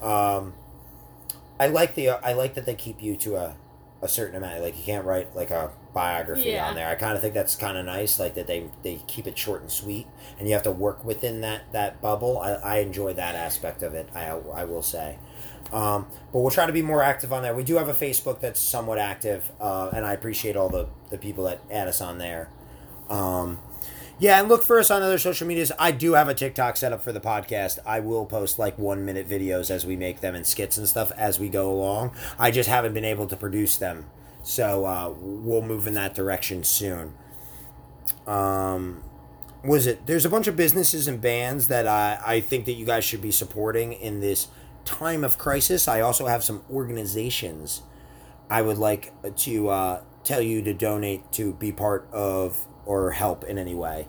Um, 0.02 0.52
I 1.59 1.68
like 1.68 1.94
the 1.94 2.11
I 2.11 2.35
like 2.35 2.56
that 2.56 2.66
they 2.66 2.74
keep 2.74 3.02
you 3.02 3.16
to 3.16 3.37
a, 3.37 3.56
a 4.02 4.09
certain 4.09 4.37
amount. 4.37 4.61
Like 4.61 4.76
you 4.76 4.85
can't 4.85 5.06
write 5.06 5.35
like 5.35 5.48
a 5.50 5.70
biography 5.94 6.50
Yeah. 6.50 6.68
on 6.68 6.74
there. 6.74 6.88
I 6.88 6.94
kind 6.96 7.14
of 7.16 7.22
think 7.22 7.32
that's 7.32 7.56
kind 7.56 7.78
of 7.78 7.87
nice, 7.87 8.18
like 8.18 8.35
that 8.35 8.46
they 8.46 8.66
they 8.82 9.00
keep 9.09 9.26
it 9.26 9.38
short 9.38 9.62
and 9.62 9.70
sweet, 9.70 10.06
and 10.38 10.46
you 10.46 10.52
have 10.52 10.64
to 10.64 10.70
work 10.72 11.06
within 11.06 11.40
that 11.40 11.72
that 11.72 12.02
bubble. 12.02 12.38
I, 12.38 12.52
I 12.52 12.76
enjoy 12.80 13.14
that 13.14 13.35
aspect 13.35 13.82
of 13.82 13.94
it. 13.94 14.11
I 14.14 14.26
I 14.26 14.64
will 14.64 14.82
say. 14.82 15.16
Um, 15.72 16.07
but 16.33 16.40
we'll 16.40 16.50
try 16.50 16.66
to 16.66 16.72
be 16.72 16.83
more 16.83 17.02
active 17.02 17.33
on 17.33 17.42
there. 17.42 17.55
We 17.55 17.64
do 17.64 17.76
have 17.76 17.88
a 17.88 17.94
Facebook 17.94 18.40
that's 18.40 18.61
somewhat 18.61 18.98
active, 18.98 19.50
uh, 19.61 19.90
and 19.92 20.07
I 20.07 20.12
appreciate 20.12 20.57
all 20.57 20.68
the, 20.68 20.88
the 21.11 21.18
people 21.18 21.44
that 21.44 21.61
add 21.70 21.88
us 21.88 22.00
on 22.00 22.18
there. 22.18 22.50
Um, 23.09 23.59
yeah, 24.18 24.40
and 24.40 24.48
look 24.48 24.62
for 24.62 24.79
us 24.79 24.90
on 24.90 25.02
other 25.02 25.18
social 25.18 25.46
medias. 25.46 25.72
I 25.79 25.90
do 25.90 26.14
have 26.14 26.29
a 26.29 26.35
TikTok 26.35 26.76
set 26.76 26.92
up 26.92 27.02
for 27.02 27.12
the 27.12 27.20
podcast. 27.20 27.79
I 27.85 28.00
will 28.00 28.24
post 28.24 28.59
like 28.59 28.79
one 28.79 29.05
minute 29.05 29.29
videos 29.29 29.70
as 29.70 29.85
we 29.85 29.94
make 29.94 30.20
them 30.20 30.35
and 30.35 30.46
skits 30.46 30.79
and 30.79 30.88
stuff 30.88 31.12
as 31.16 31.38
we 31.38 31.50
go 31.50 31.70
along. 31.70 32.12
I 32.38 32.50
just 32.50 32.68
haven't 32.68 32.94
been 32.94 33.05
able 33.05 33.26
to 33.26 33.37
produce 33.37 33.76
them. 33.76 34.07
So 34.42 34.87
uh, 34.87 35.12
we'll 35.18 35.61
move 35.61 35.87
in 35.87 35.94
that 35.94 36.14
direction 36.14 36.64
soon. 36.64 37.14
Um, 38.26 39.02
was 39.64 39.87
it? 39.87 40.07
There's 40.07 40.24
a 40.24 40.31
bunch 40.31 40.46
of 40.46 40.57
businesses 40.57 41.09
and 41.09 41.20
bands 41.20 41.68
that 41.68 41.87
I, 41.87 42.18
I 42.24 42.40
think 42.40 42.64
that 42.66 42.72
you 42.72 42.87
guys 42.87 43.05
should 43.05 43.20
be 43.20 43.33
supporting 43.33 43.92
in 43.92 44.20
this 44.20 44.48
time 44.87 45.25
of 45.25 45.37
crisis. 45.37 45.87
I 45.87 46.01
also 46.01 46.27
have 46.27 46.42
some 46.42 46.64
organizations 46.70 47.83
I 48.49 48.62
would 48.62 48.79
like 48.79 49.12
to 49.37 49.68
uh, 49.68 50.03
tell 50.25 50.40
you 50.40 50.62
to 50.62 50.72
donate 50.72 51.31
to 51.33 51.53
be 51.55 51.72
part 51.72 52.09
of 52.12 52.66
or 52.87 53.11
help 53.11 53.44
in 53.44 53.59
any 53.59 53.75
way. 53.75 54.09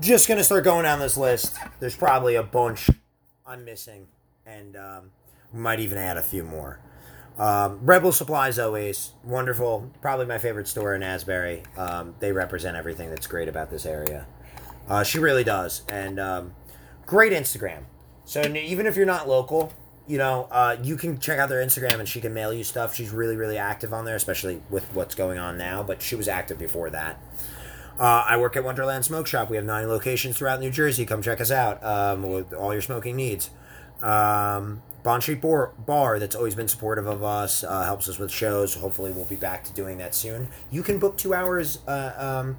Just 0.00 0.28
gonna 0.28 0.44
start 0.44 0.64
going 0.64 0.84
down 0.84 1.00
this 1.00 1.16
list. 1.16 1.56
There's 1.80 1.96
probably 1.96 2.34
a 2.36 2.42
bunch 2.42 2.88
I'm 3.46 3.64
missing, 3.64 4.06
and 4.44 4.76
um, 4.76 5.10
we 5.52 5.60
might 5.60 5.80
even 5.80 5.98
add 5.98 6.16
a 6.16 6.22
few 6.22 6.42
more. 6.42 6.80
Um, 7.38 7.80
Rebel 7.82 8.12
Supplies 8.12 8.58
always 8.58 9.12
wonderful. 9.22 9.90
Probably 10.00 10.26
my 10.26 10.38
favorite 10.38 10.68
store 10.68 10.94
in 10.94 11.02
Asbury. 11.02 11.62
Um, 11.76 12.14
they 12.20 12.32
represent 12.32 12.76
everything 12.76 13.10
that's 13.10 13.26
great 13.26 13.48
about 13.48 13.70
this 13.70 13.84
area. 13.84 14.26
Uh, 14.88 15.02
she 15.02 15.18
really 15.18 15.44
does, 15.44 15.82
and 15.88 16.18
um, 16.18 16.54
great 17.04 17.32
Instagram. 17.32 17.84
So 18.26 18.42
even 18.42 18.86
if 18.86 18.96
you're 18.96 19.06
not 19.06 19.28
local, 19.28 19.72
you 20.06 20.18
know, 20.18 20.48
uh, 20.50 20.76
you 20.82 20.96
can 20.96 21.18
check 21.18 21.38
out 21.38 21.48
their 21.48 21.64
Instagram 21.64 21.98
and 22.00 22.08
she 22.08 22.20
can 22.20 22.34
mail 22.34 22.52
you 22.52 22.64
stuff. 22.64 22.94
She's 22.94 23.10
really, 23.10 23.36
really 23.36 23.56
active 23.56 23.92
on 23.92 24.04
there, 24.04 24.16
especially 24.16 24.60
with 24.68 24.84
what's 24.92 25.14
going 25.14 25.38
on 25.38 25.56
now. 25.56 25.82
But 25.82 26.02
she 26.02 26.14
was 26.16 26.28
active 26.28 26.58
before 26.58 26.90
that. 26.90 27.20
Uh, 27.98 28.24
I 28.26 28.36
work 28.36 28.56
at 28.56 28.64
Wonderland 28.64 29.04
Smoke 29.04 29.26
Shop. 29.26 29.48
We 29.48 29.56
have 29.56 29.64
nine 29.64 29.88
locations 29.88 30.36
throughout 30.36 30.60
New 30.60 30.70
Jersey. 30.70 31.06
Come 31.06 31.22
check 31.22 31.40
us 31.40 31.50
out 31.50 31.82
um, 31.82 32.30
with 32.30 32.52
all 32.52 32.72
your 32.72 32.82
smoking 32.82 33.16
needs. 33.16 33.48
Um, 34.02 34.82
Bond 35.02 35.22
Street 35.22 35.40
Bar, 35.40 35.72
Bar, 35.78 36.18
that's 36.18 36.34
always 36.34 36.54
been 36.54 36.68
supportive 36.68 37.06
of 37.06 37.22
us, 37.22 37.62
uh, 37.62 37.84
helps 37.84 38.08
us 38.08 38.18
with 38.18 38.30
shows. 38.30 38.74
Hopefully, 38.74 39.12
we'll 39.12 39.24
be 39.24 39.36
back 39.36 39.64
to 39.64 39.72
doing 39.72 39.98
that 39.98 40.14
soon. 40.14 40.48
You 40.70 40.82
can 40.82 40.98
book 40.98 41.16
two 41.16 41.32
hours, 41.32 41.78
uh, 41.86 42.12
um, 42.16 42.58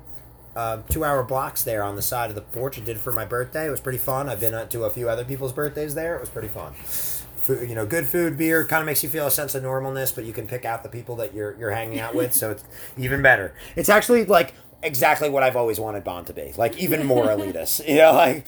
uh, 0.57 0.81
two 0.89 1.05
hour 1.05 1.21
blocks 1.21 1.63
there 1.63 1.83
on 1.83 1.95
the 1.95 2.01
side 2.01 2.31
of 2.31 2.35
the 2.35 2.41
porch. 2.41 2.79
I 2.79 2.81
did 2.81 2.99
for 2.99 3.13
my 3.13 3.25
birthday. 3.25 3.67
It 3.67 3.69
was 3.69 3.79
pretty 3.79 3.99
fun. 3.99 4.27
I've 4.27 4.39
been 4.39 4.67
to 4.67 4.83
a 4.85 4.89
few 4.89 5.07
other 5.07 5.23
people's 5.23 5.53
birthdays 5.53 5.93
there. 5.93 6.15
It 6.15 6.19
was 6.19 6.29
pretty 6.29 6.47
fun. 6.47 6.73
Food, 6.73 7.69
you 7.69 7.75
know, 7.75 7.85
good 7.85 8.07
food, 8.07 8.39
beer, 8.39 8.65
kind 8.65 8.81
of 8.81 8.87
makes 8.87 9.03
you 9.03 9.09
feel 9.09 9.27
a 9.27 9.31
sense 9.31 9.53
of 9.53 9.61
normalness, 9.61 10.13
but 10.13 10.25
you 10.25 10.33
can 10.33 10.47
pick 10.47 10.65
out 10.65 10.81
the 10.81 10.89
people 10.89 11.15
that 11.17 11.35
you're 11.35 11.55
you're 11.59 11.69
hanging 11.69 11.99
out 11.99 12.15
with, 12.15 12.33
so 12.33 12.49
it's 12.49 12.63
even 12.97 13.21
better. 13.21 13.53
It's 13.75 13.87
actually 13.87 14.25
like 14.25 14.55
exactly 14.81 15.29
what 15.29 15.43
I've 15.43 15.55
always 15.55 15.79
wanted 15.79 16.03
Bond 16.03 16.25
to 16.25 16.33
be, 16.33 16.51
like 16.57 16.75
even 16.79 17.05
more 17.05 17.25
elitist. 17.27 17.87
You 17.87 17.97
know, 17.97 18.13
like 18.13 18.47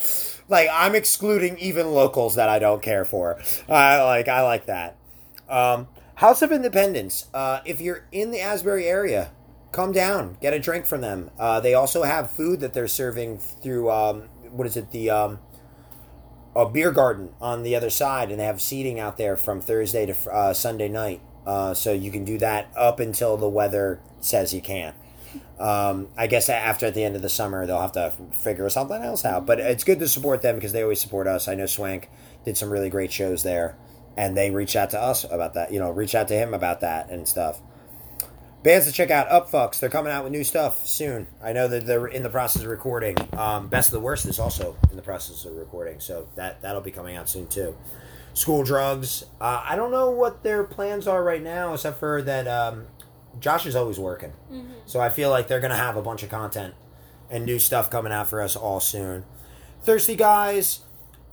like 0.50 0.67
I'm 0.74 0.95
excluding 0.95 1.60
even 1.60 1.91
locals 1.93 2.34
that 2.36 2.50
I 2.50 2.58
don't 2.58 2.82
care 2.82 3.06
for. 3.06 3.39
I 3.69 4.02
like 4.02 4.28
I 4.28 4.41
like 4.41 4.65
that. 4.65 4.98
Um, 5.48 5.88
House 6.15 6.41
of 6.41 6.52
Independence. 6.52 7.28
Uh, 7.36 7.60
if 7.65 7.80
you're 7.80 8.06
in 8.12 8.32
the 8.32 8.39
Asbury 8.39 8.88
area, 8.88 9.30
come 9.71 9.91
down, 9.91 10.38
get 10.41 10.53
a 10.53 10.60
drink 10.60 10.86
from 10.86 11.01
them. 11.01 11.32
Uh, 11.38 11.60
they 11.60 11.73
also 11.73 12.03
have 12.03 12.32
food 12.32 12.60
that 12.60 12.73
they're 12.73 12.88
serving 12.88 13.38
through 13.38 13.89
um, 13.91 14.23
what 14.51 14.65
is 14.67 14.75
it 14.75 14.91
the 14.91 15.10
um, 15.10 15.39
a 16.55 16.67
beer 16.67 16.91
garden 16.91 17.34
on 17.39 17.63
the 17.63 17.75
other 17.75 17.89
side, 17.89 18.32
and 18.32 18.39
they 18.39 18.45
have 18.45 18.62
seating 18.62 18.99
out 18.99 19.17
there 19.17 19.38
from 19.38 19.62
Thursday 19.62 20.05
to 20.05 20.32
uh, 20.32 20.53
Sunday 20.53 20.89
night. 20.89 21.21
Uh, 21.45 21.73
so 21.73 21.93
you 21.93 22.12
can 22.12 22.25
do 22.25 22.38
that 22.38 22.69
up 22.75 22.99
until 22.99 23.38
the 23.38 23.47
weather 23.47 23.99
says 24.19 24.53
you 24.53 24.62
can't. 24.62 24.95
Um, 25.60 26.08
I 26.17 26.27
guess 26.27 26.49
after 26.49 26.86
at 26.86 26.93
the 26.93 27.03
end 27.03 27.15
of 27.15 27.21
the 27.21 27.29
summer 27.29 27.65
they'll 27.65 27.82
have 27.82 27.91
to 27.93 28.13
figure 28.32 28.69
something 28.69 29.01
else 29.01 29.25
out. 29.25 29.45
But 29.45 29.60
it's 29.60 29.84
good 29.84 29.99
to 29.99 30.08
support 30.08 30.41
them 30.41 30.55
because 30.55 30.71
they 30.71 30.84
always 30.84 31.01
support 31.01 31.27
us. 31.27 31.47
I 31.47 31.55
know 31.55 31.65
Swank 31.65 32.10
did 32.45 32.58
some 32.58 32.69
really 32.69 32.89
great 32.89 33.12
shows 33.12 33.43
there, 33.43 33.77
and 34.17 34.36
they 34.36 34.51
reached 34.51 34.75
out 34.75 34.89
to 34.91 35.01
us 35.01 35.23
about 35.25 35.53
that. 35.53 35.71
You 35.71 35.79
know, 35.79 35.91
reach 35.91 36.15
out 36.15 36.27
to 36.29 36.36
him 36.36 36.53
about 36.53 36.82
that 36.82 37.10
and 37.10 37.27
stuff. 37.27 37.62
Bands 38.62 38.86
to 38.88 38.91
check 38.91 39.10
out, 39.10 39.30
Up 39.30 39.50
Upfucks. 39.50 39.80
They're 39.80 39.89
coming 39.89 40.12
out 40.12 40.26
with 40.26 40.34
new 40.34 40.43
stuff 40.43 40.86
soon. 40.86 41.28
I 41.41 41.54
know 41.54 41.69
that 41.69 41.86
they're 41.86 42.08
in 42.08 42.24
the 42.24 42.30
process 42.30 42.62
of 42.62 42.67
recording. 42.67 43.15
Um, 43.34 43.69
Best 43.69 43.88
of 43.88 43.93
the 43.93 44.02
Worst 44.02 44.26
is 44.26 44.38
also 44.38 44.76
in 44.89 44.98
the 44.98 45.02
process 45.02 45.45
of 45.45 45.56
recording, 45.56 46.02
so 46.02 46.28
that 46.36 46.62
that'll 46.62 46.82
be 46.82 46.91
coming 46.91 47.15
out 47.15 47.30
soon 47.30 47.48
too. 47.48 47.78
School 48.34 48.63
Drugs. 48.63 49.24
Uh, 49.39 49.63
I 49.65 49.78
don't 49.78 49.91
know 49.91 50.12
what 50.12 50.43
their 50.43 50.65
plans 50.65 51.08
are 51.08 51.24
right 51.24 51.41
now, 51.41 51.74
except 51.74 52.00
for 52.00 52.22
that 52.22 52.48
um, 52.50 52.88
Josh 53.39 53.65
is 53.65 53.78
always 53.78 53.98
working. 53.98 54.34
So 54.86 55.00
I 55.00 55.08
feel 55.10 55.30
like 55.30 55.48
they're 55.48 55.62
gonna 55.62 55.76
have 55.76 55.95
a 55.95 56.02
bunch 56.02 56.24
of 56.24 56.30
content 56.30 56.74
and 57.30 57.45
new 57.45 57.60
stuff 57.60 57.89
coming 57.89 58.12
out 58.12 58.28
for 58.28 58.41
us 58.41 58.58
all 58.58 58.82
soon. 58.82 59.24
Thirsty 59.84 60.17
guys. 60.17 60.82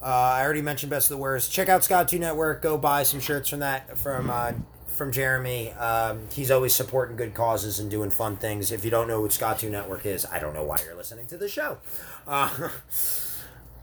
Uh, 0.00 0.04
I 0.06 0.44
already 0.44 0.62
mentioned 0.62 0.90
best 0.90 1.10
of 1.10 1.16
the 1.16 1.22
worst. 1.22 1.50
Check 1.50 1.68
out 1.68 1.82
Ska 1.82 2.04
Tune 2.08 2.20
Network. 2.20 2.62
Go 2.62 2.78
buy 2.78 3.02
some 3.02 3.18
shirts 3.18 3.48
from 3.48 3.60
that 3.60 3.98
from 3.98 4.30
uh, 4.30 4.52
from 4.96 5.12
Jeremy. 5.12 5.72
Um, 5.72 6.22
he's 6.32 6.50
always 6.50 6.74
supporting 6.74 7.16
good 7.16 7.34
causes 7.34 7.78
and 7.78 7.90
doing 7.90 8.10
fun 8.10 8.36
things. 8.36 8.72
If 8.72 8.84
you 8.84 8.90
don't 8.90 9.06
know 9.06 9.20
what 9.20 9.32
Ska 9.32 9.56
Tune 9.58 9.72
Network 9.72 10.06
is, 10.06 10.26
I 10.26 10.38
don't 10.38 10.54
know 10.54 10.64
why 10.64 10.78
you're 10.84 10.96
listening 10.96 11.26
to 11.28 11.36
the 11.36 11.48
show. 11.48 11.78
Uh, 12.26 12.70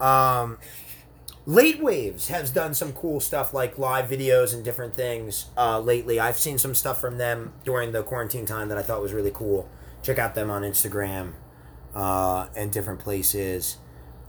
um, 0.00 0.58
Late 1.46 1.82
Waves 1.82 2.28
has 2.28 2.50
done 2.50 2.74
some 2.74 2.92
cool 2.92 3.20
stuff 3.20 3.54
like 3.54 3.78
live 3.78 4.08
videos 4.08 4.54
and 4.54 4.64
different 4.64 4.94
things 4.94 5.46
uh, 5.56 5.78
lately. 5.78 6.18
I've 6.18 6.38
seen 6.38 6.58
some 6.58 6.74
stuff 6.74 7.00
from 7.00 7.18
them 7.18 7.52
during 7.64 7.92
the 7.92 8.02
quarantine 8.02 8.46
time 8.46 8.68
that 8.68 8.78
I 8.78 8.82
thought 8.82 9.00
was 9.00 9.12
really 9.12 9.30
cool. 9.32 9.68
Check 10.02 10.18
out 10.18 10.34
them 10.34 10.50
on 10.50 10.62
Instagram 10.62 11.34
uh, 11.94 12.48
and 12.56 12.72
different 12.72 13.00
places. 13.00 13.76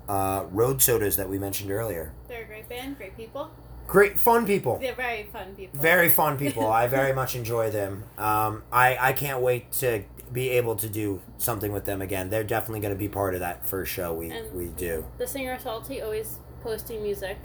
Uh, 0.08 0.46
Road 0.52 0.82
Sodas 0.82 1.18
that 1.18 1.30
we 1.30 1.40
mentioned 1.40 1.72
earlier. 1.72 2.14
They're 2.28 2.44
a 2.44 2.46
great 2.46 2.70
band, 2.70 2.98
great 2.98 3.18
people. 3.18 3.50
Great, 3.88 4.20
fun 4.20 4.46
people. 4.46 4.78
They're 4.80 4.96
very 4.96 5.24
fun 5.24 5.56
people. 5.56 5.80
Very 5.80 6.10
fun 6.10 6.38
people. 6.38 6.68
I 6.68 6.88
very 6.88 7.14
much 7.22 7.36
enjoy 7.36 7.70
them. 7.70 8.04
Um, 8.18 8.64
I, 8.72 8.98
I 9.00 9.14
can't 9.14 9.42
wait 9.42 9.72
to 9.74 10.04
be 10.34 10.50
able 10.50 10.76
to 10.78 10.90
do 10.90 11.22
something 11.38 11.72
with 11.72 11.86
them 11.86 12.02
again. 12.02 12.30
They're 12.30 12.44
definitely 12.44 12.80
going 12.82 12.94
to 12.94 12.98
be 13.00 13.08
part 13.08 13.36
of 13.36 13.42
that 13.42 13.66
first 13.66 13.92
show 13.92 14.14
we, 14.14 14.32
And- 14.32 14.52
we 14.54 14.66
do. 14.68 15.06
The 15.18 15.28
singer 15.28 15.58
Salty 15.60 16.02
always 16.02 16.40
posting 16.62 17.04
music. 17.04 17.38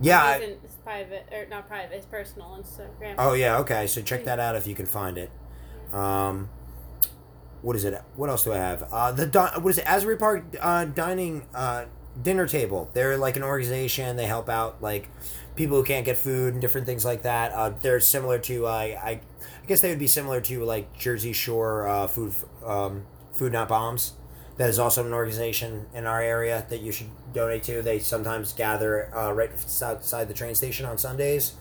Yeah. 0.00 0.22
I- 0.22 0.36
Even 0.36 0.50
it's 0.62 0.74
private 0.76 1.26
or 1.32 1.46
not 1.46 1.66
private. 1.68 1.96
It's 1.96 2.06
personal 2.06 2.56
Instagram. 2.60 3.14
Oh 3.18 3.32
yeah, 3.32 3.58
okay. 3.58 3.86
So 3.86 4.02
check 4.02 4.24
that 4.24 4.38
out 4.38 4.56
if 4.56 4.66
you 4.66 4.74
can 4.74 4.86
find 4.86 5.16
it. 5.18 5.30
Um, 5.92 6.50
what 7.62 7.74
is 7.74 7.84
it? 7.84 8.00
What 8.14 8.28
else 8.30 8.44
do 8.44 8.52
I 8.52 8.58
have? 8.58 8.88
Uh, 8.92 9.10
the 9.10 9.26
di- 9.26 9.58
what 9.58 9.70
is 9.70 9.78
it? 9.78 9.86
Asbury 9.86 10.16
Park 10.16 10.44
uh, 10.60 10.84
dining 10.84 11.48
uh, 11.54 11.86
dinner 12.20 12.46
table. 12.46 12.90
They're 12.92 13.16
like 13.16 13.36
an 13.36 13.42
organization. 13.42 14.16
They 14.16 14.26
help 14.26 14.48
out 14.48 14.82
like 14.82 15.08
people 15.56 15.76
who 15.76 15.84
can't 15.84 16.04
get 16.04 16.16
food 16.16 16.54
and 16.54 16.60
different 16.60 16.86
things 16.86 17.04
like 17.04 17.22
that. 17.22 17.52
Uh, 17.52 17.70
they're 17.82 18.00
similar 18.00 18.38
to 18.40 18.66
uh, 18.66 18.70
I 18.70 19.20
I 19.62 19.66
guess 19.66 19.80
they 19.80 19.90
would 19.90 19.98
be 19.98 20.06
similar 20.06 20.40
to 20.42 20.64
like 20.64 20.96
Jersey 20.98 21.32
Shore 21.32 21.86
uh, 21.86 22.06
food 22.06 22.34
um, 22.64 23.06
food 23.32 23.52
not 23.52 23.68
bombs. 23.68 24.12
That 24.56 24.68
is 24.68 24.80
also 24.80 25.06
an 25.06 25.12
organization 25.12 25.86
in 25.94 26.04
our 26.04 26.20
area 26.20 26.66
that 26.68 26.80
you 26.80 26.90
should 26.90 27.10
donate 27.32 27.62
to. 27.64 27.80
They 27.80 28.00
sometimes 28.00 28.52
gather 28.52 29.14
uh, 29.16 29.32
right 29.32 29.50
outside 29.82 30.26
the 30.26 30.34
train 30.34 30.56
station 30.56 30.84
on 30.84 30.98
Sundays 30.98 31.52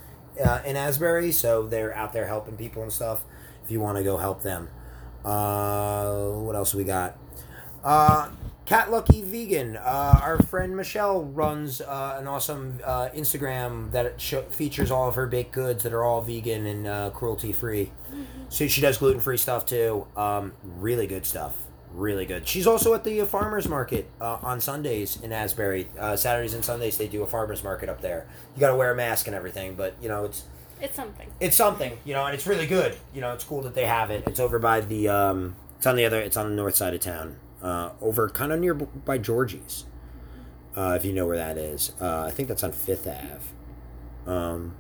uh, 0.44 0.62
in 0.66 0.76
Asbury, 0.76 1.32
so 1.32 1.68
they're 1.68 1.96
out 1.96 2.12
there 2.12 2.26
helping 2.26 2.58
people 2.58 2.82
and 2.82 2.92
stuff. 2.92 3.24
If 3.64 3.70
you 3.70 3.80
want 3.80 4.00
to 4.00 4.04
go 4.04 4.18
help 4.18 4.42
them, 4.42 4.70
uh, 5.24 6.30
what 6.32 6.56
else 6.56 6.74
we 6.74 6.86
got? 6.86 7.18
Cat 8.68 8.92
Lucky 8.92 9.22
Vegan. 9.24 9.78
Uh, 9.78 10.20
our 10.22 10.38
friend 10.44 10.76
Michelle 10.76 11.24
runs 11.24 11.80
uh, 11.80 12.18
an 12.20 12.28
awesome 12.28 12.80
uh, 12.84 13.08
Instagram 13.16 13.92
that 13.94 14.20
sh- 14.20 14.36
features 14.50 14.92
all 14.92 15.08
of 15.08 15.16
her 15.16 15.26
baked 15.26 15.54
goods 15.54 15.84
that 15.84 15.94
are 15.94 16.04
all 16.04 16.22
vegan 16.22 16.66
and 16.66 16.86
uh, 16.86 17.10
cruelty 17.12 17.54
free. 17.54 17.92
So 18.50 18.68
she 18.68 18.82
does 18.82 18.98
gluten 18.98 19.22
free 19.22 19.38
stuff 19.38 19.66
too. 19.66 20.06
Um, 20.18 20.52
really 20.64 21.08
good 21.08 21.26
stuff. 21.26 21.56
Really 21.94 22.26
good. 22.26 22.46
She's 22.46 22.68
also 22.68 22.94
at 22.94 23.06
the 23.06 23.22
uh, 23.22 23.26
farmers 23.26 23.70
market 23.70 24.10
uh, 24.20 24.38
on 24.42 24.60
Sundays 24.60 25.18
in 25.22 25.32
Asbury. 25.32 25.88
Uh, 25.98 26.18
Saturdays 26.18 26.54
and 26.54 26.64
Sundays 26.66 26.98
they 26.98 27.08
do 27.08 27.24
a 27.24 27.28
farmers 27.28 27.64
market 27.64 27.88
up 27.88 28.02
there. 28.02 28.28
You 28.54 28.60
got 28.60 28.72
to 28.72 28.76
wear 28.76 28.92
a 28.92 28.96
mask 28.96 29.28
and 29.28 29.36
everything, 29.36 29.76
but 29.76 29.96
you 30.02 30.10
know 30.10 30.26
it's 30.26 30.44
It's 30.82 30.96
something. 30.98 31.30
it's 31.40 31.56
something, 31.56 31.98
you 32.04 32.14
know, 32.14 32.26
and 32.26 32.36
it's 32.36 32.46
really 32.46 32.68
good. 32.68 32.98
You 33.14 33.22
know, 33.22 33.32
it's 33.32 33.46
cool 33.46 33.62
that 33.62 33.76
they 33.76 33.86
have 33.86 34.12
it. 34.12 34.26
It's 34.28 34.42
over 34.42 34.60
by 34.60 34.82
the 34.82 35.08
um, 35.08 35.56
it's 35.78 35.88
on 35.88 35.96
the 35.96 36.04
other, 36.04 36.20
it's 36.20 36.36
on 36.36 36.50
the 36.50 36.56
north 36.56 36.76
side 36.76 36.94
of 36.94 37.00
town, 37.00 37.38
uh, 37.62 37.92
over 38.02 38.30
kind 38.30 38.52
of 38.52 38.60
near 38.60 38.74
by 38.74 39.18
Georgie's, 39.18 39.86
uh, 40.76 40.96
if 40.98 41.06
you 41.06 41.14
know 41.14 41.26
where 41.26 41.38
that 41.38 41.58
is. 41.58 41.92
Uh, 42.00 42.24
I 42.28 42.32
think 42.32 42.48
that's 42.48 42.64
on 42.64 42.72
Fifth 42.72 43.08
Ave. 43.08 44.32
Um, 44.32 44.76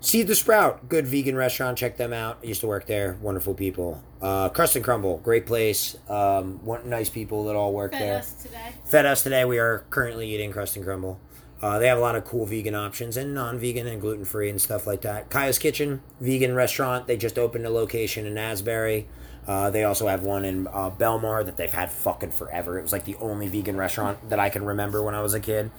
Seed 0.00 0.28
to 0.28 0.34
Sprout, 0.34 0.88
good 0.88 1.06
vegan 1.06 1.34
restaurant. 1.36 1.76
Check 1.76 1.96
them 1.96 2.12
out. 2.12 2.38
I 2.42 2.46
used 2.46 2.60
to 2.60 2.68
work 2.68 2.86
there. 2.86 3.18
Wonderful 3.20 3.54
people. 3.54 4.02
Uh, 4.22 4.48
Crust 4.48 4.76
and 4.76 4.84
Crumble, 4.84 5.18
great 5.18 5.44
place. 5.44 5.96
Um, 6.08 6.64
one, 6.64 6.88
nice 6.88 7.08
people 7.08 7.44
that 7.46 7.56
all 7.56 7.72
work 7.72 7.92
Fed 7.92 8.00
there. 8.00 8.22
Fed 8.22 8.22
us 8.22 8.32
today. 8.42 8.72
Fed 8.84 9.06
us 9.06 9.22
today. 9.24 9.44
We 9.44 9.58
are 9.58 9.84
currently 9.90 10.28
eating 10.32 10.52
Crust 10.52 10.76
and 10.76 10.84
Crumble. 10.84 11.18
Uh, 11.60 11.80
they 11.80 11.88
have 11.88 11.98
a 11.98 12.00
lot 12.00 12.14
of 12.14 12.24
cool 12.24 12.46
vegan 12.46 12.76
options 12.76 13.16
and 13.16 13.34
non-vegan 13.34 13.88
and 13.88 14.00
gluten-free 14.00 14.48
and 14.48 14.60
stuff 14.60 14.86
like 14.86 15.00
that. 15.00 15.28
Kaya's 15.28 15.58
Kitchen, 15.58 16.00
vegan 16.20 16.54
restaurant. 16.54 17.08
They 17.08 17.16
just 17.16 17.36
opened 17.36 17.66
a 17.66 17.70
location 17.70 18.26
in 18.26 18.38
Asbury. 18.38 19.08
Uh, 19.48 19.70
they 19.70 19.84
also 19.84 20.06
have 20.06 20.22
one 20.22 20.44
in 20.44 20.66
uh, 20.66 20.90
Belmar 20.90 21.46
that 21.46 21.56
they've 21.56 21.72
had 21.72 21.90
fucking 21.90 22.32
forever. 22.32 22.78
It 22.78 22.82
was 22.82 22.92
like 22.92 23.06
the 23.06 23.16
only 23.16 23.48
vegan 23.48 23.78
restaurant 23.78 24.28
that 24.28 24.38
I 24.38 24.50
can 24.50 24.62
remember 24.62 25.02
when 25.02 25.14
I 25.14 25.22
was 25.22 25.32
a 25.32 25.40
kid. 25.40 25.70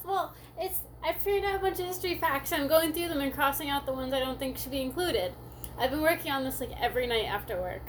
Well, 0.05 0.35
it's 0.59 0.81
I 1.03 1.13
figured 1.13 1.45
out 1.45 1.55
a 1.55 1.59
bunch 1.59 1.79
of 1.79 1.87
history 1.87 2.15
facts. 2.19 2.51
I'm 2.51 2.67
going 2.67 2.93
through 2.93 3.07
them 3.07 3.21
and 3.21 3.33
crossing 3.33 3.71
out 3.71 3.87
the 3.87 3.91
ones 3.93 4.13
I 4.13 4.19
don't 4.19 4.37
think 4.37 4.55
should 4.55 4.69
be 4.69 4.81
included. 4.83 5.33
I've 5.79 5.89
been 5.89 6.01
working 6.03 6.31
on 6.31 6.43
this 6.43 6.59
like 6.59 6.69
every 6.79 7.07
night 7.07 7.25
after 7.25 7.59
work. 7.59 7.81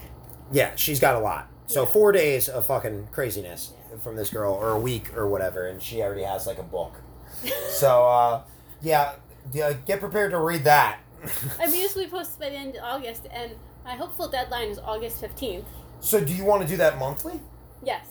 Yeah, 0.53 0.75
she's 0.77 1.01
got 1.01 1.15
a 1.17 1.19
lot. 1.21 1.49
So 1.67 1.83
Yeah. 1.83 1.89
four 1.89 2.13
days 2.13 2.49
of 2.49 2.67
fucking 2.67 3.09
craziness 3.13 3.73
from 4.03 4.17
this 4.17 4.31
girl, 4.31 4.53
or 4.55 4.71
a 4.71 4.79
week, 4.79 5.17
or 5.17 5.27
whatever, 5.29 5.67
and 5.67 5.83
she 5.83 6.03
already 6.03 6.23
has 6.23 6.47
like 6.47 6.59
a 6.59 6.63
book. 6.63 6.93
So 7.71 8.07
uh, 8.07 8.43
yeah, 8.81 9.13
yeah, 9.53 9.73
get 9.73 10.01
prepared 10.01 10.31
to 10.33 10.39
read 10.39 10.65
that. 10.65 10.99
I'm 11.61 11.75
usually 11.75 12.07
posted 12.09 12.39
by 12.41 12.51
the 12.51 12.57
end 12.57 12.77
of 12.77 12.85
August, 12.85 13.27
and 13.31 13.53
my 13.85 13.95
hopeful 13.95 14.29
deadline 14.29 14.69
is 14.69 14.79
August 14.79 15.21
15th. 15.23 15.65
so 16.01 16.21
do 16.25 16.33
you 16.33 16.45
want 16.45 16.63
to 16.63 16.69
do 16.69 16.77
that 16.77 16.99
monthly? 16.99 17.41
Yes. 17.83 18.07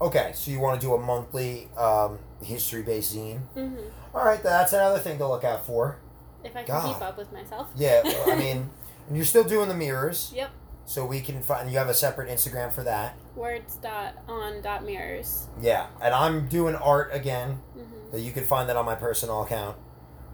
Okay, 0.00 0.30
so 0.34 0.50
you 0.52 0.60
want 0.60 0.80
to 0.80 0.86
do 0.86 0.94
a 0.94 0.98
monthly 0.98 1.68
um, 1.76 2.18
history-based 2.42 3.16
zine. 3.16 3.40
hmm 3.54 3.74
All 4.14 4.24
right, 4.24 4.40
that's 4.42 4.72
another 4.72 4.98
thing 5.00 5.18
to 5.18 5.26
look 5.26 5.42
out 5.44 5.66
for. 5.66 5.98
If 6.44 6.54
I 6.54 6.62
can 6.62 6.66
God. 6.76 6.94
keep 6.94 7.02
up 7.02 7.18
with 7.18 7.32
myself. 7.32 7.66
Yeah, 7.76 8.02
I 8.26 8.36
mean, 8.38 8.70
and 9.08 9.16
you're 9.16 9.26
still 9.26 9.44
doing 9.44 9.68
the 9.68 9.74
mirrors, 9.74 10.32
Yep. 10.34 10.50
So 10.88 11.04
we 11.04 11.20
can 11.20 11.42
find. 11.42 11.70
You 11.70 11.76
have 11.78 11.88
a 11.88 11.94
separate 11.94 12.30
Instagram 12.30 12.72
for 12.72 12.82
that. 12.82 13.14
Words 13.36 13.76
dot 13.76 14.16
on 14.26 14.62
dot 14.62 14.84
mirrors. 14.84 15.46
Yeah, 15.60 15.86
and 16.02 16.14
I'm 16.14 16.48
doing 16.48 16.74
art 16.74 17.10
again. 17.12 17.60
hmm 17.74 18.10
That 18.10 18.20
you 18.22 18.32
can 18.32 18.44
find 18.44 18.68
that 18.70 18.76
on 18.76 18.86
my 18.86 18.94
personal 18.94 19.42
account. 19.42 19.76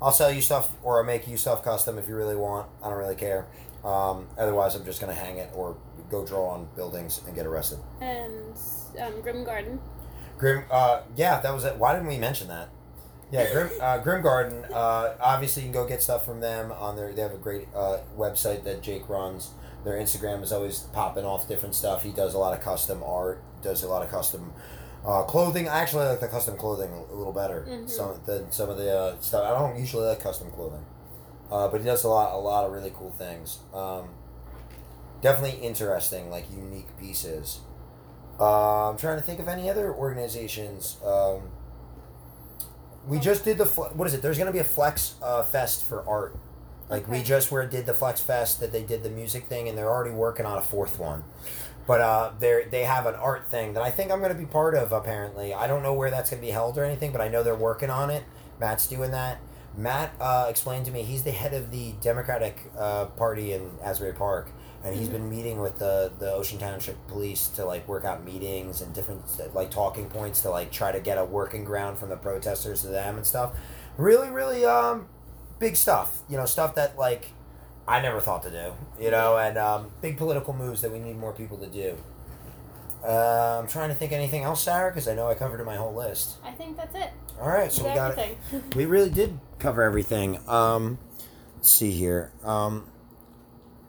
I'll 0.00 0.12
sell 0.12 0.30
you 0.30 0.40
stuff 0.40 0.70
or 0.82 0.98
I'll 0.98 1.04
make 1.04 1.26
you 1.26 1.36
stuff 1.36 1.64
custom 1.64 1.98
if 1.98 2.08
you 2.08 2.14
really 2.14 2.36
want. 2.36 2.68
I 2.82 2.88
don't 2.88 2.98
really 2.98 3.16
care. 3.16 3.46
Um, 3.84 4.28
otherwise, 4.38 4.76
I'm 4.76 4.84
just 4.84 5.00
gonna 5.00 5.14
hang 5.14 5.38
it 5.38 5.50
or 5.54 5.76
go 6.08 6.24
draw 6.24 6.50
on 6.50 6.68
buildings 6.76 7.20
and 7.26 7.34
get 7.34 7.46
arrested. 7.46 7.80
And 8.00 8.56
um, 9.02 9.20
Grim 9.22 9.44
Garden. 9.44 9.80
Grim, 10.38 10.64
uh, 10.70 11.02
yeah, 11.16 11.40
that 11.40 11.52
was 11.52 11.64
it. 11.64 11.76
Why 11.76 11.94
didn't 11.94 12.06
we 12.08 12.18
mention 12.18 12.46
that? 12.48 12.68
Yeah, 13.32 13.50
Grim, 13.52 13.70
uh, 13.80 13.98
Grim 13.98 14.22
Garden. 14.22 14.64
Uh, 14.72 15.14
obviously, 15.20 15.64
you 15.64 15.66
can 15.66 15.72
go 15.82 15.88
get 15.88 16.00
stuff 16.00 16.24
from 16.24 16.38
them 16.38 16.70
on 16.70 16.94
their. 16.94 17.12
They 17.12 17.22
have 17.22 17.34
a 17.34 17.38
great 17.38 17.66
uh, 17.74 17.98
website 18.16 18.62
that 18.64 18.82
Jake 18.82 19.08
runs. 19.08 19.50
Their 19.84 19.94
Instagram 19.94 20.42
is 20.42 20.52
always 20.52 20.78
popping 20.92 21.24
off 21.24 21.46
different 21.46 21.74
stuff. 21.74 22.02
He 22.02 22.10
does 22.10 22.34
a 22.34 22.38
lot 22.38 22.56
of 22.56 22.64
custom 22.64 23.02
art. 23.04 23.42
Does 23.62 23.82
a 23.82 23.88
lot 23.88 24.02
of 24.02 24.10
custom 24.10 24.52
uh, 25.06 25.22
clothing. 25.24 25.68
I 25.68 25.80
actually 25.80 26.06
like 26.06 26.20
the 26.20 26.28
custom 26.28 26.56
clothing 26.56 26.90
a 26.92 27.14
little 27.14 27.32
better. 27.32 27.66
Mhm. 27.68 27.88
Some 27.90 28.20
than 28.24 28.50
some 28.50 28.70
of 28.70 28.78
the 28.78 28.96
uh, 28.96 29.20
stuff. 29.20 29.44
I 29.44 29.50
don't 29.58 29.78
usually 29.78 30.06
like 30.06 30.20
custom 30.20 30.50
clothing, 30.50 30.84
uh, 31.50 31.68
but 31.68 31.80
he 31.80 31.86
does 31.86 32.04
a 32.04 32.08
lot. 32.08 32.34
A 32.34 32.38
lot 32.38 32.64
of 32.64 32.72
really 32.72 32.92
cool 32.96 33.10
things. 33.10 33.58
Um, 33.74 34.08
definitely 35.20 35.60
interesting, 35.60 36.30
like 36.30 36.50
unique 36.50 36.88
pieces. 36.98 37.60
Uh, 38.40 38.90
I'm 38.90 38.96
trying 38.96 39.16
to 39.18 39.22
think 39.22 39.38
of 39.40 39.48
any 39.48 39.68
other 39.70 39.94
organizations. 39.94 40.96
Um, 41.04 41.50
we 43.06 43.18
just 43.18 43.44
did 43.44 43.58
the 43.58 43.66
fl- 43.66 43.82
what 43.94 44.06
is 44.08 44.14
it? 44.14 44.22
There's 44.22 44.38
gonna 44.38 44.52
be 44.52 44.58
a 44.60 44.64
Flex 44.64 45.16
uh, 45.22 45.42
Fest 45.42 45.84
for 45.84 46.06
art. 46.08 46.36
Like 46.88 47.08
we 47.08 47.22
just 47.22 47.50
were 47.50 47.64
did 47.66 47.86
the 47.86 47.94
Flex 47.94 48.20
Fest 48.20 48.60
that 48.60 48.72
they 48.72 48.82
did 48.82 49.02
the 49.02 49.10
music 49.10 49.46
thing, 49.48 49.68
and 49.68 49.76
they're 49.76 49.90
already 49.90 50.10
working 50.14 50.46
on 50.46 50.58
a 50.58 50.62
fourth 50.62 50.98
one. 50.98 51.24
But 51.86 52.00
uh, 52.00 52.32
they 52.38 52.66
they 52.70 52.84
have 52.84 53.06
an 53.06 53.14
art 53.14 53.48
thing 53.48 53.74
that 53.74 53.82
I 53.82 53.90
think 53.90 54.10
I'm 54.12 54.20
gonna 54.20 54.34
be 54.34 54.46
part 54.46 54.74
of. 54.74 54.92
Apparently, 54.92 55.52
I 55.54 55.66
don't 55.66 55.82
know 55.82 55.92
where 55.94 56.10
that's 56.10 56.30
gonna 56.30 56.42
be 56.42 56.50
held 56.50 56.76
or 56.78 56.84
anything, 56.84 57.12
but 57.12 57.20
I 57.20 57.28
know 57.28 57.42
they're 57.42 57.54
working 57.54 57.90
on 57.90 58.10
it. 58.10 58.24
Matt's 58.60 58.86
doing 58.86 59.10
that. 59.10 59.38
Matt 59.76 60.12
uh, 60.20 60.46
explained 60.48 60.86
to 60.86 60.92
me 60.92 61.02
he's 61.02 61.24
the 61.24 61.32
head 61.32 61.52
of 61.52 61.70
the 61.72 61.92
Democratic 62.00 62.70
uh, 62.78 63.06
Party 63.06 63.52
in 63.52 63.70
Asbury 63.82 64.12
Park, 64.12 64.50
and 64.84 64.94
he's 64.94 65.08
Mhm. 65.08 65.12
been 65.12 65.30
meeting 65.30 65.60
with 65.60 65.78
the 65.78 66.12
the 66.18 66.32
Ocean 66.32 66.58
Township 66.58 66.96
Police 67.08 67.48
to 67.56 67.64
like 67.64 67.88
work 67.88 68.04
out 68.04 68.24
meetings 68.24 68.80
and 68.82 68.94
different 68.94 69.22
like 69.54 69.70
talking 69.70 70.06
points 70.08 70.42
to 70.42 70.50
like 70.50 70.70
try 70.70 70.92
to 70.92 71.00
get 71.00 71.18
a 71.18 71.24
working 71.24 71.64
ground 71.64 71.98
from 71.98 72.08
the 72.10 72.16
protesters 72.16 72.82
to 72.82 72.88
them 72.88 73.16
and 73.16 73.26
stuff. 73.26 73.52
Really, 73.98 74.30
really 74.30 74.64
um, 74.64 75.08
big 75.58 75.76
stuff. 75.76 76.22
You 76.28 76.36
know, 76.36 76.46
stuff 76.46 76.74
that 76.76 76.98
like 76.98 77.32
I 77.86 78.00
never 78.00 78.20
thought 78.20 78.42
to 78.44 78.50
do. 78.50 78.72
You 79.02 79.10
know, 79.10 79.38
and 79.38 79.58
um, 79.58 79.90
big 80.00 80.16
political 80.16 80.54
moves 80.54 80.80
that 80.82 80.92
we 80.92 80.98
need 80.98 81.16
more 81.18 81.32
people 81.32 81.58
to 81.58 81.66
do. 81.66 81.96
Uh, 83.06 83.58
I'm 83.60 83.68
trying 83.68 83.90
to 83.90 83.94
think 83.94 84.12
anything 84.12 84.44
else, 84.44 84.62
Sarah, 84.62 84.90
because 84.90 85.06
I 85.08 85.14
know 85.14 85.28
I 85.28 85.34
covered 85.34 85.64
my 85.66 85.76
whole 85.76 85.94
list. 85.94 86.36
I 86.42 86.52
think 86.52 86.76
that's 86.76 86.94
it. 86.94 87.10
All 87.38 87.48
right, 87.48 87.70
so 87.70 87.86
We 87.86 87.94
got 87.94 88.16
it. 88.16 88.38
We 88.74 88.86
really 88.86 89.10
did 89.10 89.38
cover 89.58 89.82
everything. 89.82 90.38
Um, 90.48 90.98
let's 91.56 91.70
see 91.70 91.90
here. 91.90 92.32
Um, 92.42 92.86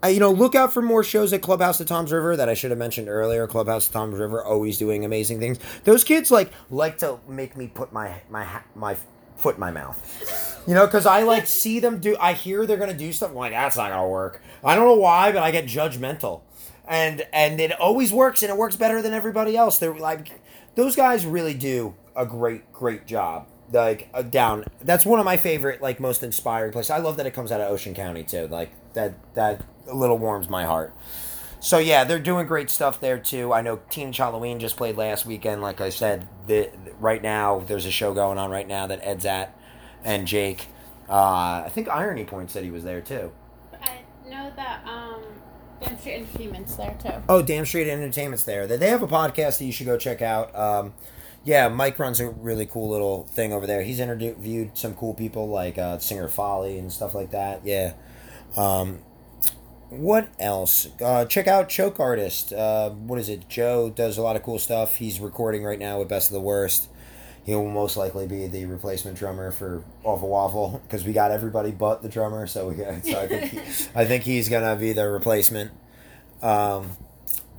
I, 0.04 0.10
you 0.10 0.20
know, 0.20 0.32
look 0.32 0.54
out 0.54 0.74
for 0.74 0.82
more 0.82 1.04
shows 1.04 1.32
at 1.32 1.42
Clubhouse 1.42 1.80
at 1.80 1.88
Tom's 1.88 2.12
River 2.12 2.36
that 2.36 2.50
I 2.50 2.54
should 2.56 2.72
have 2.72 2.78
mentioned 2.78 3.08
earlier. 3.08 3.48
Clubhouse 3.48 3.88
at 3.88 3.94
Tom's 3.94 4.20
River 4.20 4.44
always 4.44 4.78
doing 4.78 5.06
amazing 5.06 5.40
things. 5.40 5.60
Those 5.86 6.04
kids 6.04 6.30
like 6.30 6.52
like 6.70 6.98
to 6.98 7.20
make 7.28 7.56
me 7.56 7.68
put 7.68 7.94
my 7.94 8.22
my 8.30 8.46
my 8.76 8.98
foot 9.36 9.56
in 9.56 9.60
my 9.62 9.72
mouth. 9.72 10.64
You 10.68 10.74
know, 10.74 10.86
because 10.86 11.06
I 11.06 11.24
like 11.24 11.46
see 11.46 11.80
them 11.80 12.00
do. 12.00 12.16
I 12.20 12.34
hear 12.34 12.66
they're 12.66 12.78
gonna 12.78 12.94
do 12.94 13.12
stuff. 13.14 13.30
I'm 13.30 13.36
like 13.36 13.52
that's 13.52 13.78
not 13.78 13.90
gonna 13.90 14.08
work. 14.08 14.42
I 14.64 14.76
don't 14.76 14.86
know 14.86 14.96
why, 14.96 15.32
but 15.32 15.44
I 15.44 15.52
get 15.52 15.66
judgmental, 15.66 16.42
and 16.88 17.26
and 17.32 17.60
it 17.60 17.72
always 17.80 18.12
works, 18.12 18.42
and 18.42 18.50
it 18.52 18.58
works 18.58 18.76
better 18.76 19.02
than 19.02 19.14
everybody 19.14 19.56
else. 19.56 19.78
They're 19.78 19.94
like, 19.94 20.40
those 20.76 20.96
guys 20.96 21.26
really 21.26 21.54
do 21.54 21.96
a 22.16 22.26
great 22.26 22.72
great 22.74 23.06
job. 23.06 23.48
Like 23.72 24.10
uh, 24.14 24.24
down, 24.24 24.66
that's 24.82 25.06
one 25.06 25.20
of 25.20 25.26
my 25.26 25.38
favorite, 25.38 25.82
like 25.82 26.00
most 26.00 26.24
inspiring 26.24 26.72
places. 26.72 26.92
I 26.92 26.98
love 26.98 27.18
that 27.18 27.26
it 27.26 27.32
comes 27.32 27.52
out 27.52 27.62
of 27.62 27.72
Ocean 27.72 27.94
County 27.94 28.24
too. 28.24 28.48
Like 28.48 28.72
that 28.94 29.14
that 29.36 29.64
a 29.88 29.94
little 29.94 30.18
warms 30.18 30.50
my 30.50 30.66
heart. 30.66 30.96
So 31.66 31.80
yeah, 31.80 32.04
they're 32.04 32.20
doing 32.20 32.46
great 32.46 32.70
stuff 32.70 33.00
there 33.00 33.18
too. 33.18 33.52
I 33.52 33.64
know 33.64 33.80
Teenage 33.90 34.18
Halloween 34.18 34.60
just 34.60 34.78
played 34.78 34.98
last 34.98 35.26
weekend. 35.26 35.64
Like 35.64 35.82
I 35.82 35.90
said, 35.90 36.28
the, 36.46 36.70
right 37.00 37.20
now 37.20 37.58
there's 37.58 37.88
a 37.88 37.92
show 37.92 38.14
going 38.14 38.38
on 38.38 38.52
right 38.52 38.68
now 38.68 38.86
that 38.86 39.00
Ed's 39.02 39.26
at, 39.26 39.58
and 40.04 40.28
Jake. 40.28 40.68
Uh, 41.10 41.64
I 41.66 41.72
think 41.74 41.90
Irony 41.90 42.24
Point 42.24 42.52
said 42.52 42.64
he 42.64 42.70
was 42.70 42.84
there 42.84 43.02
too. 43.02 43.32
I 43.82 44.02
know 44.30 44.54
that 44.56 44.86
um, 44.86 45.24
Damn 45.82 45.98
Street 45.98 46.14
Entertainment's 46.14 46.76
there 46.76 46.98
too. 47.02 47.24
Oh, 47.28 47.42
Damn 47.42 47.66
Straight 47.66 47.88
Entertainment's 47.88 48.44
there. 48.44 48.68
They 48.68 48.78
they 48.78 48.90
have 48.90 49.02
a 49.02 49.08
podcast 49.08 49.58
that 49.58 49.66
you 49.66 49.72
should 49.72 49.88
go 49.88 49.98
check 49.98 50.22
out. 50.22 50.56
Um, 50.56 50.94
yeah, 51.46 51.68
Mike 51.70 51.98
runs 51.98 52.20
a 52.20 52.30
really 52.30 52.68
cool 52.68 52.92
little 52.92 53.26
thing 53.26 53.54
over 53.54 53.66
there. 53.66 53.82
He's 53.82 54.00
interviewed 54.00 54.78
some 54.78 54.94
cool 54.94 55.16
people 55.16 55.50
like 55.50 55.80
uh, 55.80 55.98
Singer 55.98 56.28
Folly 56.28 56.78
and 56.78 56.94
stuff 56.94 57.16
like 57.16 57.32
that. 57.32 57.66
Yeah. 57.66 57.94
Um, 58.56 59.00
what 59.98 60.30
else? 60.40 60.88
Uh, 61.02 61.26
check 61.26 61.48
out 61.48 61.70
Choke 61.70 62.00
Artist. 62.00 62.54
Uh, 62.54 62.90
what 62.90 63.20
is 63.20 63.30
it? 63.30 63.48
Joe 63.50 63.90
does 63.90 64.18
a 64.18 64.22
lot 64.22 64.36
of 64.36 64.44
cool 64.44 64.60
stuff. 64.60 64.98
He's 64.98 65.20
recording 65.20 65.64
right 65.64 65.80
now 65.80 66.00
with 66.00 66.10
Best 66.10 66.30
of 66.30 66.34
the 66.34 66.42
Worst. 66.42 66.90
He 67.46 67.54
will 67.54 67.70
most 67.70 67.96
likely 67.96 68.26
be 68.26 68.48
the 68.48 68.66
replacement 68.66 69.18
drummer 69.18 69.52
for 69.52 69.84
Awful 70.04 70.30
Waffle 70.30 70.82
because 70.84 71.04
we 71.04 71.14
got 71.14 71.32
everybody 71.32 71.72
but 71.72 72.02
the 72.02 72.10
drummer. 72.10 72.48
So 72.48 72.68
we 72.70 72.76
got. 72.76 73.06
So 73.06 73.20
I 73.20 73.28
think 73.28 73.52
he, 73.52 73.60
I 73.96 74.06
think 74.06 74.24
he's 74.24 74.50
gonna 74.50 74.76
be 74.76 74.94
the 74.94 75.08
replacement. 75.08 75.72
Um, 76.42 76.98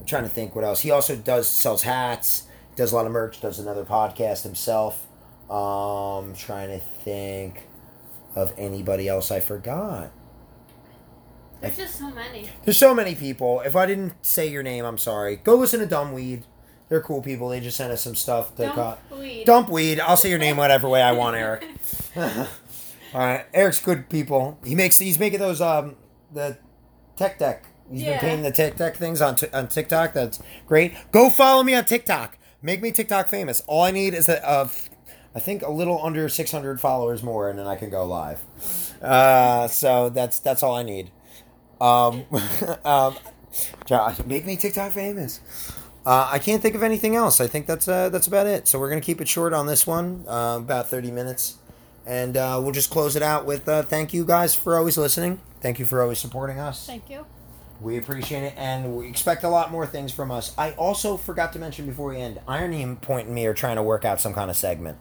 I'm 0.00 0.06
trying 0.06 0.24
to 0.24 0.28
think 0.28 0.54
what 0.56 0.64
else. 0.64 0.80
He 0.80 0.90
also 0.90 1.14
does 1.14 1.48
sells 1.48 1.82
hats. 1.84 2.48
Does 2.74 2.92
a 2.92 2.96
lot 2.96 3.06
of 3.06 3.12
merch. 3.12 3.40
Does 3.40 3.60
another 3.60 3.84
podcast 3.84 4.42
himself. 4.42 5.06
Um, 5.48 6.34
trying 6.34 6.68
to 6.68 6.80
think 6.80 7.68
of 8.34 8.52
anybody 8.58 9.06
else 9.06 9.30
I 9.30 9.38
forgot. 9.38 10.10
There's 11.60 11.76
just 11.76 11.96
so 11.98 12.10
many. 12.10 12.48
There's 12.64 12.76
so 12.78 12.94
many 12.94 13.14
people. 13.14 13.60
If 13.60 13.74
I 13.76 13.86
didn't 13.86 14.12
say 14.24 14.46
your 14.48 14.62
name, 14.62 14.84
I'm 14.84 14.98
sorry. 14.98 15.36
Go 15.36 15.54
listen 15.54 15.80
to 15.80 15.86
Dumbweed. 15.86 16.42
They're 16.88 17.00
cool 17.00 17.22
people. 17.22 17.48
They 17.48 17.60
just 17.60 17.76
sent 17.76 17.90
us 17.92 18.02
some 18.02 18.14
stuff. 18.14 18.54
They 18.56 18.66
got 18.66 19.08
Dump 19.10 19.20
weed. 19.20 19.44
Dumpweed. 19.46 20.00
I'll 20.00 20.16
say 20.16 20.30
your 20.30 20.38
name 20.38 20.56
whatever 20.56 20.88
way 20.88 21.02
I 21.02 21.12
want, 21.12 21.36
Eric. 21.36 21.64
All 22.16 23.20
right, 23.20 23.46
Eric's 23.54 23.80
good 23.80 24.08
people. 24.08 24.58
He 24.64 24.74
makes 24.74 24.98
he's 24.98 25.18
making 25.18 25.38
those 25.40 25.60
um 25.60 25.96
the 26.32 26.58
tech 27.16 27.38
deck. 27.38 27.64
He's 27.90 28.02
Yeah. 28.02 28.12
been 28.12 28.20
painting 28.20 28.42
the 28.42 28.50
tech 28.52 28.76
deck 28.76 28.96
things 28.96 29.20
on 29.20 29.36
t- 29.36 29.48
on 29.52 29.68
TikTok. 29.68 30.12
That's 30.12 30.40
great. 30.66 30.92
Go 31.12 31.30
follow 31.30 31.62
me 31.62 31.74
on 31.74 31.84
TikTok. 31.84 32.36
Make 32.62 32.82
me 32.82 32.90
TikTok 32.92 33.28
famous. 33.28 33.62
All 33.66 33.82
I 33.82 33.90
need 33.90 34.12
is 34.14 34.28
a, 34.28 34.44
uh, 34.46 34.68
think 35.38 35.62
a 35.62 35.70
little 35.70 36.04
under 36.04 36.28
600 36.28 36.80
followers 36.80 37.22
more, 37.22 37.48
and 37.48 37.58
then 37.58 37.66
I 37.66 37.76
can 37.76 37.90
go 37.90 38.04
live. 38.04 38.40
Uh, 39.02 39.68
so 39.68 40.08
that's 40.08 40.38
that's 40.40 40.62
all 40.62 40.74
I 40.74 40.82
need. 40.82 41.10
Um, 41.80 42.24
um, 42.84 43.16
Josh, 43.84 44.24
make 44.24 44.46
me 44.46 44.56
TikTok 44.56 44.92
famous. 44.92 45.40
Uh, 46.04 46.28
I 46.30 46.38
can't 46.38 46.62
think 46.62 46.76
of 46.76 46.82
anything 46.82 47.16
else. 47.16 47.40
I 47.40 47.48
think 47.48 47.66
that's 47.66 47.88
uh, 47.88 48.08
that's 48.10 48.26
about 48.28 48.46
it. 48.46 48.68
So 48.68 48.78
we're 48.78 48.88
gonna 48.88 49.00
keep 49.00 49.20
it 49.20 49.28
short 49.28 49.52
on 49.52 49.66
this 49.66 49.86
one, 49.86 50.24
uh, 50.28 50.58
about 50.58 50.88
thirty 50.88 51.10
minutes, 51.10 51.56
and 52.06 52.36
uh, 52.36 52.60
we'll 52.62 52.72
just 52.72 52.90
close 52.90 53.16
it 53.16 53.22
out 53.22 53.44
with 53.44 53.68
uh, 53.68 53.82
thank 53.82 54.14
you 54.14 54.24
guys 54.24 54.54
for 54.54 54.76
always 54.76 54.96
listening. 54.96 55.40
Thank 55.60 55.78
you 55.80 55.84
for 55.84 56.00
always 56.00 56.20
supporting 56.20 56.60
us. 56.60 56.86
Thank 56.86 57.10
you. 57.10 57.26
We 57.80 57.98
appreciate 57.98 58.42
it, 58.42 58.54
and 58.56 58.96
we 58.96 59.08
expect 59.08 59.42
a 59.42 59.48
lot 59.48 59.70
more 59.70 59.84
things 59.84 60.12
from 60.12 60.30
us. 60.30 60.54
I 60.56 60.72
also 60.72 61.16
forgot 61.16 61.52
to 61.54 61.58
mention 61.58 61.86
before 61.86 62.10
we 62.10 62.18
end, 62.18 62.40
Irony 62.46 62.82
and 62.82 63.00
Point 63.02 63.26
and 63.26 63.34
me 63.34 63.44
are 63.46 63.52
trying 63.52 63.76
to 63.76 63.82
work 63.82 64.04
out 64.04 64.20
some 64.20 64.32
kind 64.32 64.48
of 64.48 64.56
segment. 64.56 64.96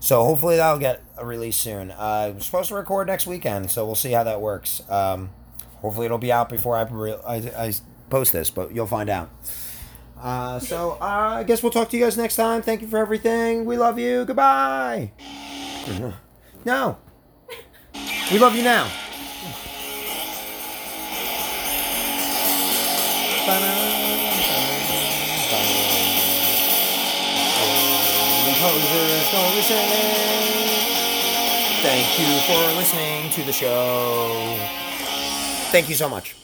So 0.00 0.24
hopefully 0.24 0.56
that'll 0.56 0.80
get 0.80 1.02
a 1.18 1.26
release 1.26 1.58
soon. 1.58 1.90
Uh, 1.90 2.32
we're 2.34 2.40
supposed 2.40 2.68
to 2.70 2.74
record 2.74 3.06
next 3.06 3.26
weekend, 3.26 3.70
so 3.70 3.84
we'll 3.84 3.94
see 3.94 4.12
how 4.12 4.24
that 4.24 4.40
works. 4.40 4.82
Um, 4.88 5.30
hopefully 5.80 6.06
it'll 6.06 6.18
be 6.18 6.32
out 6.32 6.48
before 6.48 6.76
I, 6.76 6.82
re- 6.82 7.18
I, 7.26 7.34
I 7.36 7.72
post 8.08 8.32
this, 8.32 8.50
but 8.50 8.74
you'll 8.74 8.86
find 8.86 9.08
out. 9.10 9.30
Uh, 10.20 10.58
so 10.58 10.98
uh, 11.00 11.04
I 11.38 11.44
guess 11.44 11.62
we'll 11.62 11.72
talk 11.72 11.88
to 11.90 11.96
you 11.96 12.04
guys 12.04 12.16
next 12.16 12.36
time. 12.36 12.62
Thank 12.62 12.82
you 12.82 12.88
for 12.88 12.98
everything. 12.98 13.64
We 13.64 13.76
love 13.76 13.98
you. 13.98 14.24
Goodbye. 14.24 15.12
No. 16.62 16.98
We 18.30 18.38
love 18.38 18.54
you 18.54 18.62
now. 18.62 18.86
Thank 31.82 32.18
you 32.20 32.40
for 32.46 32.76
listening 32.76 33.30
to 33.32 33.42
the 33.42 33.52
show. 33.52 34.79
Thank 35.70 35.88
you 35.88 35.94
so 35.94 36.08
much. 36.08 36.39